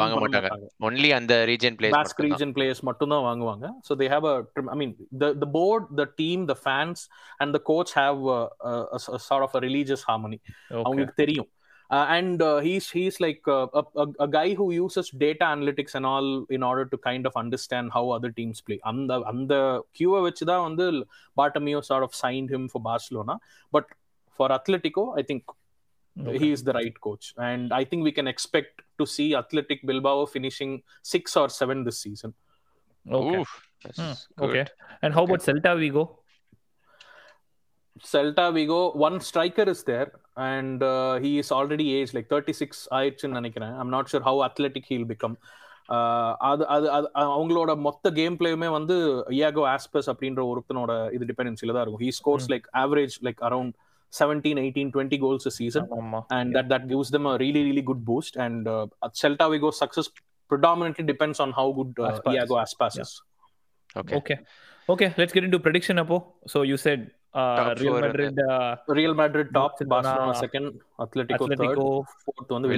வாங்க 0.00 0.16
மாட்டாங்க. 0.22 0.50
ஒன்லி 0.88 1.10
அந்த 1.18 1.34
region 1.50 1.76
place 1.80 1.94
Basque 1.98 2.22
region 2.28 2.52
players 2.58 2.80
மட்டும் 2.90 3.12
தான் 3.14 3.26
வாங்குவாங்க 3.28 3.68
so 3.88 3.94
they 4.02 4.08
have 4.14 4.26
a 4.32 4.36
i 4.74 4.78
mean 4.82 4.92
the 5.22 5.30
the 5.44 5.50
board 5.58 5.84
the 6.00 6.08
team 6.22 6.40
the 6.52 6.58
fans 6.66 7.00
and 7.40 7.50
the 7.58 7.62
coach 7.70 7.92
have 8.02 8.18
uh, 8.38 8.86
a, 8.96 9.22
sort 9.28 9.44
of 9.48 9.54
a 9.54 9.62
religious 9.68 10.04
harmony. 10.10 10.40
அவங்களுக்கு 10.80 11.16
தெரியும் 11.24 11.50
Uh, 11.95 12.05
and 12.17 12.37
uh, 12.41 12.59
he's 12.65 12.85
he's 12.89 13.15
like 13.23 13.41
uh, 13.55 13.67
a, 13.79 13.83
a, 14.03 14.05
a 14.25 14.27
guy 14.35 14.53
who 14.59 14.65
uses 14.75 15.07
data 15.23 15.45
analytics 15.45 15.93
and 15.97 16.05
all 16.11 16.27
in 16.55 16.63
order 16.69 16.85
to 16.93 16.97
kind 17.07 17.25
of 17.29 17.33
understand 17.41 17.91
how 17.95 18.03
other 18.15 18.31
teams 18.39 18.59
play 18.67 18.77
அந்த 18.91 19.17
அந்த 19.31 19.53
கியூவை 19.97 20.21
வச்சு 20.27 20.45
தான் 20.51 20.63
வந்து 20.67 20.85
பாட்டமியோ 21.39 21.81
sort 21.89 22.05
of 22.07 22.13
signed 22.21 22.49
him 22.55 22.63
for 22.73 22.81
Barcelona 22.89 23.35
but 23.77 23.85
for 24.39 24.49
Atletico 24.59 25.05
I 25.21 25.25
think 25.31 25.43
Okay. 26.25 26.39
he 26.41 26.47
is 26.55 26.61
the 26.65 26.73
right 26.79 26.97
coach 27.05 27.27
and 27.49 27.67
I 27.79 27.83
think 27.89 28.01
we 28.07 28.11
can 28.17 28.27
expect 28.33 28.73
to 28.99 29.05
see 29.13 29.29
Athletic 29.39 29.79
Bilbao 29.89 30.17
finishing 30.33 30.73
six 31.13 31.35
or 31.41 31.47
seven 31.59 31.79
this 31.87 31.99
season 32.05 32.33
Okay. 33.19 33.39
Oof, 33.39 33.53
that's 33.83 33.99
Hmm, 34.01 34.13
good. 34.41 34.49
Okay. 34.49 34.65
And 35.03 35.11
how 35.15 35.23
about 35.27 35.41
Celta 35.47 35.71
Vigo? 35.79 36.03
Celta 38.03 38.45
Vigo, 38.53 38.79
one 38.97 39.19
striker 39.21 39.63
is 39.63 39.83
there, 39.83 40.07
and 40.35 40.81
uh, 40.83 41.19
he 41.19 41.31
is 41.39 41.51
already 41.51 41.87
aged 41.97 42.13
like 42.13 42.27
36 42.29 42.87
ஆயிடுச்சுன்னு 42.97 43.39
நினைக்கிறேன் 43.39 43.73
I'm 43.79 43.91
not 43.97 44.09
sure 44.11 44.23
how 44.29 44.35
athletic 44.47 44.85
he'll 44.89 45.09
become. 45.13 45.35
Uh, 45.89 46.31
அது 46.49 46.63
அது 46.75 46.85
அது 46.97 47.07
அவங்களோட 47.35 47.71
மொத்த 47.87 48.11
game 48.19 48.37
பிளேயுமே 48.39 48.69
வந்து 48.77 48.95
Iago 49.37 49.63
ஆஸ்பஸ் 49.75 50.09
அப்படின்ற 50.11 50.41
ஒருத்தனோட 50.51 50.91
இது 51.15 51.25
டிபெண்டன்சில 51.31 51.73
தான் 51.75 51.83
இருக்கும் 51.85 52.03
he 52.05 52.11
scores 52.19 52.47
like 52.53 52.67
average 52.83 53.15
like 53.27 53.41
around 53.49 53.73
seventeen 54.13 54.59
eighteen 54.63 54.91
twenty 54.95 55.17
goals 55.23 55.47
season 55.59 55.87
ஆமா. 55.99 56.19
and 56.37 56.49
that 56.57 56.67
that 56.73 56.83
gives 56.91 57.09
them 57.15 57.25
a 57.33 57.37
really 57.43 57.63
really 57.69 57.83
good 57.89 58.01
boost 58.09 58.35
and 58.45 58.63
uh, 58.75 58.85
Celta 59.21 59.47
Vigo's 59.53 59.77
success 59.83 60.07
predominantly 60.51 61.05
depends 61.13 61.39
on 61.45 61.51
how 61.59 61.67
good 61.79 61.91
uh, 61.99 62.09
Aspas. 62.11 62.33
Iago 62.35 62.57
Aspas 62.65 62.95
Yeah. 62.95 63.05
is. 63.05 63.11
Okay. 63.95 64.15
Okay. 64.19 64.37
Okay, 64.89 65.09
let's 65.19 65.33
get 65.37 65.45
into 65.47 65.59
prediction 65.67 65.97
Apo. 65.99 66.17
So 66.53 66.59
you 66.71 66.77
said 66.85 67.01
uh, 67.38 67.74
uh, 68.56 68.76
Real 68.98 69.14
Madrid 69.14 69.48
top, 69.56 69.72
Barcelona, 69.78 69.94
Barcelona 69.94 70.34
second, 70.44 70.66
Atletico, 71.04 71.44
Atletico, 71.46 71.86
third, 72.04 72.22
fourth 72.24 72.50
வந்து 72.56 72.68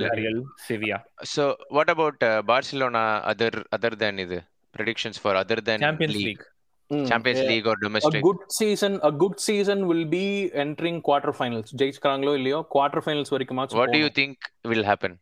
Sevilla. 0.68 0.98
So 1.34 1.44
what 1.76 1.90
about 1.94 2.18
uh, 2.30 2.40
Barcelona 2.52 3.04
other 3.32 3.52
other 3.78 3.92
than 4.02 4.16
இது 4.26 4.38
predictions 4.76 5.18
for 5.24 5.32
other 5.42 5.58
than 5.68 5.78
Champions 5.86 6.14
league, 6.16 6.26
League. 6.28 6.44
Mm, 6.90 7.04
Champions 7.10 7.40
yeah. 7.40 7.50
League 7.50 7.66
or 7.70 7.76
A 7.78 7.82
domestic? 7.86 8.22
good 8.28 8.40
season, 8.58 8.92
a 9.10 9.12
good 9.22 9.36
season 9.48 9.78
will 9.90 10.06
be 10.18 10.26
entering 10.64 10.96
quarterfinals. 11.08 11.68
ஜெயிச்சுக்கிறாங்களோ 11.80 12.32
இல்லையோ 12.40 12.60
quarterfinals 12.74 13.30
வரைக்குமாச்சும் 13.34 13.80
What 13.82 13.92
do 13.96 14.00
you 14.04 14.10
think 14.20 14.34
will 14.72 14.86
happen? 14.92 15.12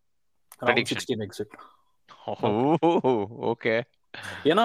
Round 0.61 0.69
prediction? 0.69 1.01
16 1.03 1.27
exit. 1.27 1.51
Oh, 2.31 3.51
okay. 3.53 3.79
ஏன்னா 4.51 4.65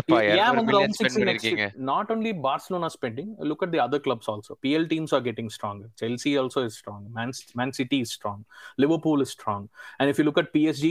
அப்பா 0.00 0.18
Yeah, 0.18 0.34
இரநூறு 0.34 0.56
வந்து 0.56 0.72
million 0.72 0.84
round 0.84 0.98
spend 0.98 1.14
16 1.14 1.20
பண்ணிருக்கீங்க 1.20 1.64
exit. 1.66 1.80
Not 1.92 2.06
only 2.14 2.32
Barcelona 2.46 2.88
spending, 2.96 3.28
look 3.50 3.62
at 3.66 3.70
the 3.74 3.80
other 3.86 4.00
clubs 4.06 4.26
also. 4.32 4.52
PL 4.64 4.84
teams 4.92 5.10
are 5.16 5.22
getting 5.28 5.48
stronger. 5.56 5.88
Chelsea 6.00 6.32
also 6.42 6.60
is 6.68 6.74
strong. 6.82 7.02
Man, 7.16 7.32
Man 7.60 7.72
City 7.80 8.00
is 8.06 8.12
strong. 8.18 8.38
Liverpool 8.84 9.20
is 9.26 9.30
strong. 9.38 9.64
And 9.98 10.06
if 10.12 10.18
you 10.18 10.24
look 10.28 10.40
at 10.42 10.48
PSG, 10.56 10.86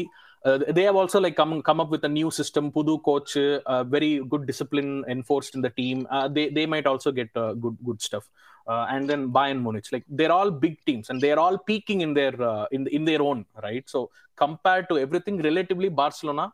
uh, 0.46 0.58
they 0.78 0.86
have 0.90 0.98
also 1.02 1.20
like 1.26 1.36
come 1.42 1.54
come 1.70 1.80
up 1.84 1.90
with 1.96 2.04
a 2.10 2.14
new 2.20 2.30
system. 2.40 2.72
Pudu 2.78 2.96
coach, 3.10 3.34
uh, 3.74 3.84
very 3.96 4.12
good 4.32 4.46
discipline 4.52 4.92
enforced 5.16 5.54
in 5.58 5.64
the 5.68 5.74
team. 5.82 5.98
Uh, 6.16 6.28
they 6.38 6.46
they 6.58 6.66
might 6.76 6.88
also 6.94 7.12
get 7.12 7.30
uh, 7.46 7.52
good 7.66 7.78
good 7.90 8.02
stuff. 8.10 8.26
Uh, 8.72 8.86
and 8.94 9.04
then 9.12 9.22
Bayern 9.36 9.60
Munich, 9.66 9.88
like 9.96 10.06
they're 10.18 10.36
all 10.38 10.52
big 10.66 10.76
teams 10.88 11.06
and 11.12 11.20
they're 11.24 11.42
all 11.46 11.58
peaking 11.70 12.02
in 12.02 12.12
their 12.20 12.36
uh, 12.54 12.66
in 12.78 12.82
in 12.98 13.06
their 13.10 13.22
own 13.30 13.40
right. 13.68 13.86
So 13.96 14.02
compared 14.44 14.86
to 14.92 14.98
everything, 15.06 15.38
relatively 15.50 15.92
Barcelona, 16.02 16.48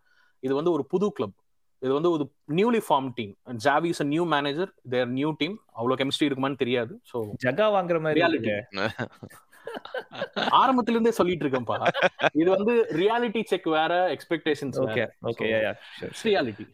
இது 0.46 0.54
வந்து 0.56 0.72
ஒரு 0.72 0.84
புது 0.86 1.08
club 1.12 1.36
இது 1.82 1.92
வந்து 1.98 2.12
ஒரு 2.12 2.24
newly 2.60 2.82
formed 2.88 3.10
team 3.18 3.34
Xavi 3.66 3.90
is 3.94 4.04
new 4.14 4.24
manager 4.36 4.72
there 4.90 5.10
new 5.20 5.30
team 5.42 5.56
அவ்வளவு 5.74 6.00
chemistry 6.02 6.28
இருக்குமான்னு 6.30 6.62
தெரியாது. 6.64 6.94
ஸோ 7.12 7.18
ஜகா 7.46 7.68
வாங்குற 7.76 8.00
மாதிரி. 8.06 8.22
ஆரம்பத்துல 10.62 10.96
இருந்தே 10.96 11.14
சொல்லிட்டு 11.20 11.44
இருக்கேன்ப்பா. 11.46 11.78
இது 12.42 12.50
வந்து 12.56 12.74
ரியாலிட்டி 13.02 13.42
செக் 13.52 13.70
வேற 13.80 13.94
expectations 14.16 14.78
sure, 16.00 16.12
sure. 16.12 16.12
Reality. 16.30 16.66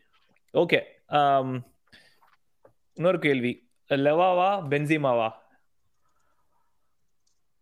Um, 1.20 1.50
இன்னொரு 2.98 3.20
கேள்வி. 3.20 3.54
லெவாவா 3.90 4.50
பென்சிமாவா? 4.72 5.30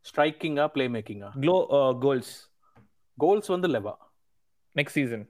ஸ்ட்ரைக்கிங்கா 0.06 0.66
பிளே 0.76 0.86
மேக்கிங்கா 0.96 1.30
க்ளோ 1.44 1.56
கோல்ஸ் 2.06 2.34
கோல்ஸ் 3.18 3.50
வந்து 3.54 3.68
Lewa. 3.68 3.94
Next 4.76 4.98
season 5.00 5.26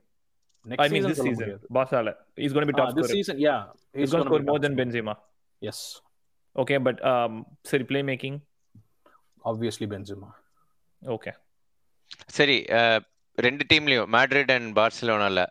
next 0.65 0.93
mean 0.95 1.07
this 1.07 1.21
season 1.25 1.53
பாசால 1.75 2.09
is 2.39 2.55
gonna 2.55 2.69
be 2.69 2.75
top 2.75 2.95
this 2.97 3.13
season 3.13 3.39
yeah 3.43 3.55
is 3.97 4.13
gonna 4.13 4.25
score 4.25 4.45
more 4.49 4.61
then 4.61 4.77
Benzema 4.79 5.15
yes 5.61 5.83
okay 6.55 6.77
but 6.83 6.99
சரி 7.69 7.85
play 7.89 8.01
making 8.09 8.37
obviously 9.43 9.87
Benzema 9.91 10.29
okay 11.01 11.31
சரி 12.33 12.57
ah, 12.77 13.01
ரெண்டு 13.37 13.63
டீம்லயும் 13.69 14.09
Madrid 14.15 14.51
and 14.55 14.69
பார்சிலோனால 14.77 15.43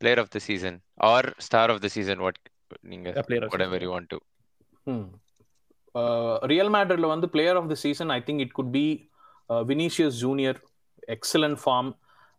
player 0.00 0.20
of 0.20 0.32
the 0.32 0.40
season 0.44 0.76
or 1.08 1.28
star 1.46 1.72
of 1.72 1.82
the 1.82 1.90
season 1.94 2.22
what 2.24 2.40
நீங்க 2.86 3.08
player 3.26 3.50
whatever 3.52 3.78
you 3.80 3.90
want 3.90 4.08
to. 4.10 4.18
Real 6.44 6.70
மேட்ரிட்ல 6.74 7.06
வந்து 7.12 7.28
player 7.32 7.58
of 7.60 7.70
the 7.70 7.78
season 7.80 8.10
I 8.12 8.20
think 8.26 8.42
it 8.44 8.54
could 8.54 8.72
be 8.74 8.84
Vinicius 9.66 10.18
Junior 10.20 10.58
excellent 11.08 11.58
form 11.62 11.90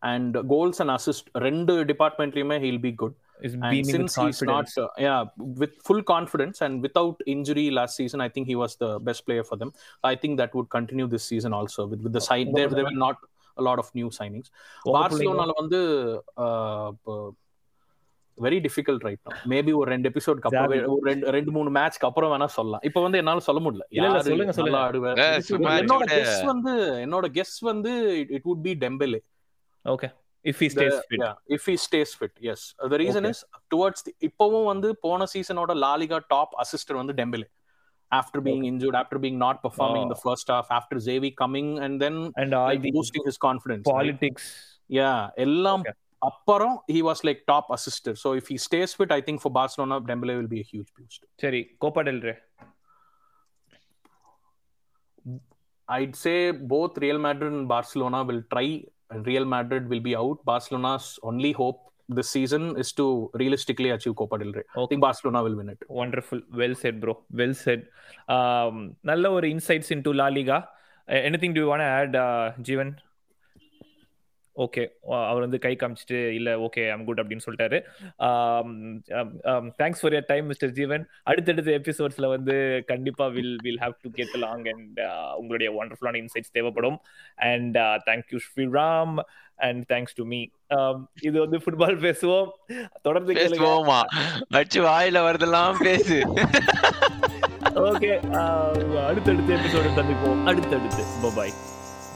and 0.02 0.38
goals 0.48 0.80
and 0.82 0.90
assist 0.90 1.28
ரெண்டு 1.40 1.74
டிபார்ட்மெண்ட்லயுமே 1.86 2.60
he'll 2.62 2.82
be 2.82 2.94
good 2.96 3.18
Is 3.42 3.54
and 3.56 3.64
beaming 3.66 3.86
with 3.94 4.02
since 4.08 4.16
he's 4.18 4.40
not 4.42 4.50
confidence. 4.50 4.74
uh, 4.80 4.90
yeah 5.00 5.22
with 5.62 5.72
full 5.82 6.02
confidence 6.06 6.58
and 6.62 6.84
without 6.86 7.16
injury 7.26 7.64
last 7.72 7.94
season 8.00 8.20
i 8.22 8.30
think 8.30 8.46
he 8.46 8.58
was 8.58 8.74
the 8.76 8.90
best 9.00 9.22
player 9.28 9.44
for 9.44 9.58
them 9.58 9.70
i 10.04 10.16
think 10.16 10.34
that 10.38 10.52
would 10.54 10.70
continue 10.70 11.08
this 11.08 11.26
season 11.32 11.54
also 11.54 11.82
with, 11.86 12.02
with 12.06 12.14
the 12.14 12.24
side 12.28 12.50
there, 12.52 12.70
there 12.70 12.86
were 12.90 13.00
not 13.00 13.18
a 13.58 13.64
lot 13.64 13.80
of 13.80 13.90
new 13.94 14.10
signings 14.20 14.48
உங்க 14.86 14.96
பார்சிலோனால 14.98 15.56
வந்து 15.60 15.80
very 18.38 18.60
difficult 18.60 19.04
right 19.04 19.22
maybe 19.50 19.72
ஒரு 19.74 19.88
ரெண்டு 19.92 20.10
எபிசோட்க்கு 20.10 20.48
அப்புறம் 20.50 20.72
Xavi. 20.72 20.86
ஒரு 20.94 21.02
ரெண்டு 21.04 21.32
ரெண்டு 21.32 21.52
மூணு 21.52 21.72
மேட்ச்க்கு 21.72 22.08
அப்புறம் 22.10 22.32
வேணா 22.32 22.48
சொல்லலாம் 22.52 22.84
இப்போ 22.84 23.02
வந்து 23.02 23.18
என்னால 23.18 23.40
சொல்ல 23.40 23.62
முடியல 23.62 23.84
இல்ல, 23.90 23.98
இல்ல, 23.98 24.08
யாரு 24.10 24.24
சொல்லுங்க, 24.24 24.52
சொல்லுங்க. 24.52 24.78
நல்லா 24.78 24.86
ஆடுவார் 24.88 25.20
அஹ் 25.26 25.44
சும்மா 25.50 25.74
என்னோட 25.78 25.98
கூட- 25.98 26.14
கெஸ் 26.14 26.40
வந்து 26.46 26.74
என்னோட 27.06 27.28
கெஸ் 27.38 27.58
வந்து 27.64 27.92
it 28.30 28.46
would 28.46 28.62
be 28.62 28.74
Dembele 28.76 29.20
Okay. 29.85 30.11
If 30.51 30.59
he 30.63 30.69
stays 30.73 30.97
fit. 31.11 31.19
yeah 31.23 31.35
if 31.57 31.63
he 31.71 31.75
stays 31.85 32.11
fit 32.19 32.35
yes 32.49 32.61
Uh, 32.83 32.89
the 32.93 32.99
reason 33.03 33.23
Okay. 33.25 33.33
is 33.35 33.41
towards 33.73 34.01
the 34.07 34.13
இப்பவும் 34.29 34.67
வந்து 34.73 34.89
போன 35.05 35.27
சீசனோட 35.35 35.75
லாலிகா 35.85 36.19
டாப் 36.35 36.55
அசிஸ்டர் 36.65 36.99
வந்து 37.03 37.15
டெம்பிலே 37.21 37.49
after 38.11 38.41
being 38.47 38.63
injured 38.69 38.97
after 39.01 39.17
being 39.25 39.39
not 39.45 39.57
performing 39.65 40.03
in 40.07 40.11
the 40.13 40.19
Oh. 40.21 40.25
first 40.27 40.47
half 40.55 40.67
after 40.77 40.97
Xavi 41.07 41.31
coming 41.41 41.69
and 41.85 41.95
then 42.05 42.17
And 42.43 42.53
all 42.59 42.69
like, 42.71 42.83
the 42.85 42.93
boosting 42.97 43.25
his 43.31 43.39
confidence 43.47 43.85
right? 43.87 43.97
politics. 43.99 44.45
yeah 45.01 45.19
எல்லாம் 45.47 45.83
Okay. 45.87 45.95
அப்புறம் 46.29 46.77
he 46.95 47.01
was 47.09 47.19
like 47.29 47.41
top 47.53 47.67
assister 47.77 48.13
so 48.23 48.29
if 48.41 48.47
he 48.53 48.57
stays 48.67 48.93
fit 48.99 49.11
i 49.19 49.23
think 49.27 49.39
for 49.45 49.51
barcelona 49.61 49.97
dembele 50.11 50.35
will 50.39 50.53
be 50.55 50.61
a 50.65 50.69
huge 50.73 50.91
boost 50.99 51.21
சரி 51.45 51.61
Copa 51.85 52.03
del 52.09 52.23
Rey 52.29 52.35
i'd 55.89 56.15
say 56.25 56.39
both 56.75 56.95
real 56.99 57.19
madrid 57.19 57.53
and 57.53 57.69
barcelona 57.69 58.21
will 58.25 58.43
try 58.55 58.67
and 58.67 59.00
real 59.31 59.45
madrid 59.57 59.85
will 59.91 60.05
be 60.09 60.15
out 60.23 60.39
barcelona's 60.51 61.07
only 61.31 61.53
hope 61.61 61.81
this 62.09 62.29
season 62.37 62.63
is 62.83 62.91
to 63.01 63.05
realistically 63.41 63.91
achieve 63.95 64.15
copa 64.21 64.37
del 64.43 64.53
rey 64.57 64.65
i 64.67 64.79
Okay. 64.81 64.89
think 64.91 65.03
barcelona 65.07 65.41
will 65.47 65.57
win 65.61 65.71
it 65.75 65.81
wonderful 66.01 66.43
well 66.61 66.79
said 66.83 66.99
bro 67.05 67.15
well 67.41 67.57
said 67.65 67.85
நல்ல 69.11 69.31
ஒரு 69.37 69.49
insights 69.55 69.91
in 69.97 70.05
to 70.07 70.13
La Liga 70.23 70.59
anything 71.29 71.57
to 71.59 71.65
want 71.71 71.87
add 71.99 72.17
Jeevan 72.69 72.93
Okay. 74.58 74.84
அவர் 75.08 75.40
வந்து 75.40 75.60
கை 75.60 75.76
காமிச்சிட்டு 75.76 76.30
இல்ல 76.30 76.56
okay 76.58 76.90
I'm 76.92 77.06
good 77.06 77.20
அப்படின்னு 77.20 77.46
சொல்லிட்டாரு. 77.50 77.80
Thanks 79.82 80.02
for 80.02 80.14
your 80.14 80.26
time 80.28 80.46
mister 80.46 80.72
Jivan 80.72 81.08
அடுத்தடுத்த 81.24 81.80
எபிசோட்ஸ்ல 81.82 82.28
வந்து 82.28 82.84
கண்டிப்பா 82.88 83.28
will 83.28 83.56
will 83.62 83.80
have 83.82 83.94
to 84.02 84.10
get 84.10 84.36
long 84.38 84.66
and 84.74 85.00
உங்களுடைய 85.36 85.72
ஒண்டர்ஃபுல்லான 85.82 86.20
இன்சைட்ஸ் 86.24 86.52
தேவைப்படும். 86.52 87.00
And 87.36 87.78
thank you 87.78 88.40
Sriram 88.48 89.16
and 89.56 89.92
thanks 89.92 90.16
to 90.16 90.26
me 90.26 90.46
இது 91.22 91.40
வந்து 91.40 91.58
ஃபுட்பால் 91.58 91.98
பேசுவோம். 92.08 92.50
தொடர்ந்து 93.02 93.34
பேசுவோமா 93.34 94.00
அச்சு 94.50 94.82
வாயில 94.84 95.22
வருதெல்லாம் 95.28 95.84
பேசு. 95.84 96.18
ஓகே. 97.90 98.12
அடுத்தடுத்த 99.06 99.54
எபிசோடு 99.54 99.92
சந்திப்போம். 100.00 100.44
அடுத்தடுத்து. 100.44 101.04
பாய் 101.36 101.54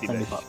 கண்டிப்பா. 0.05 0.39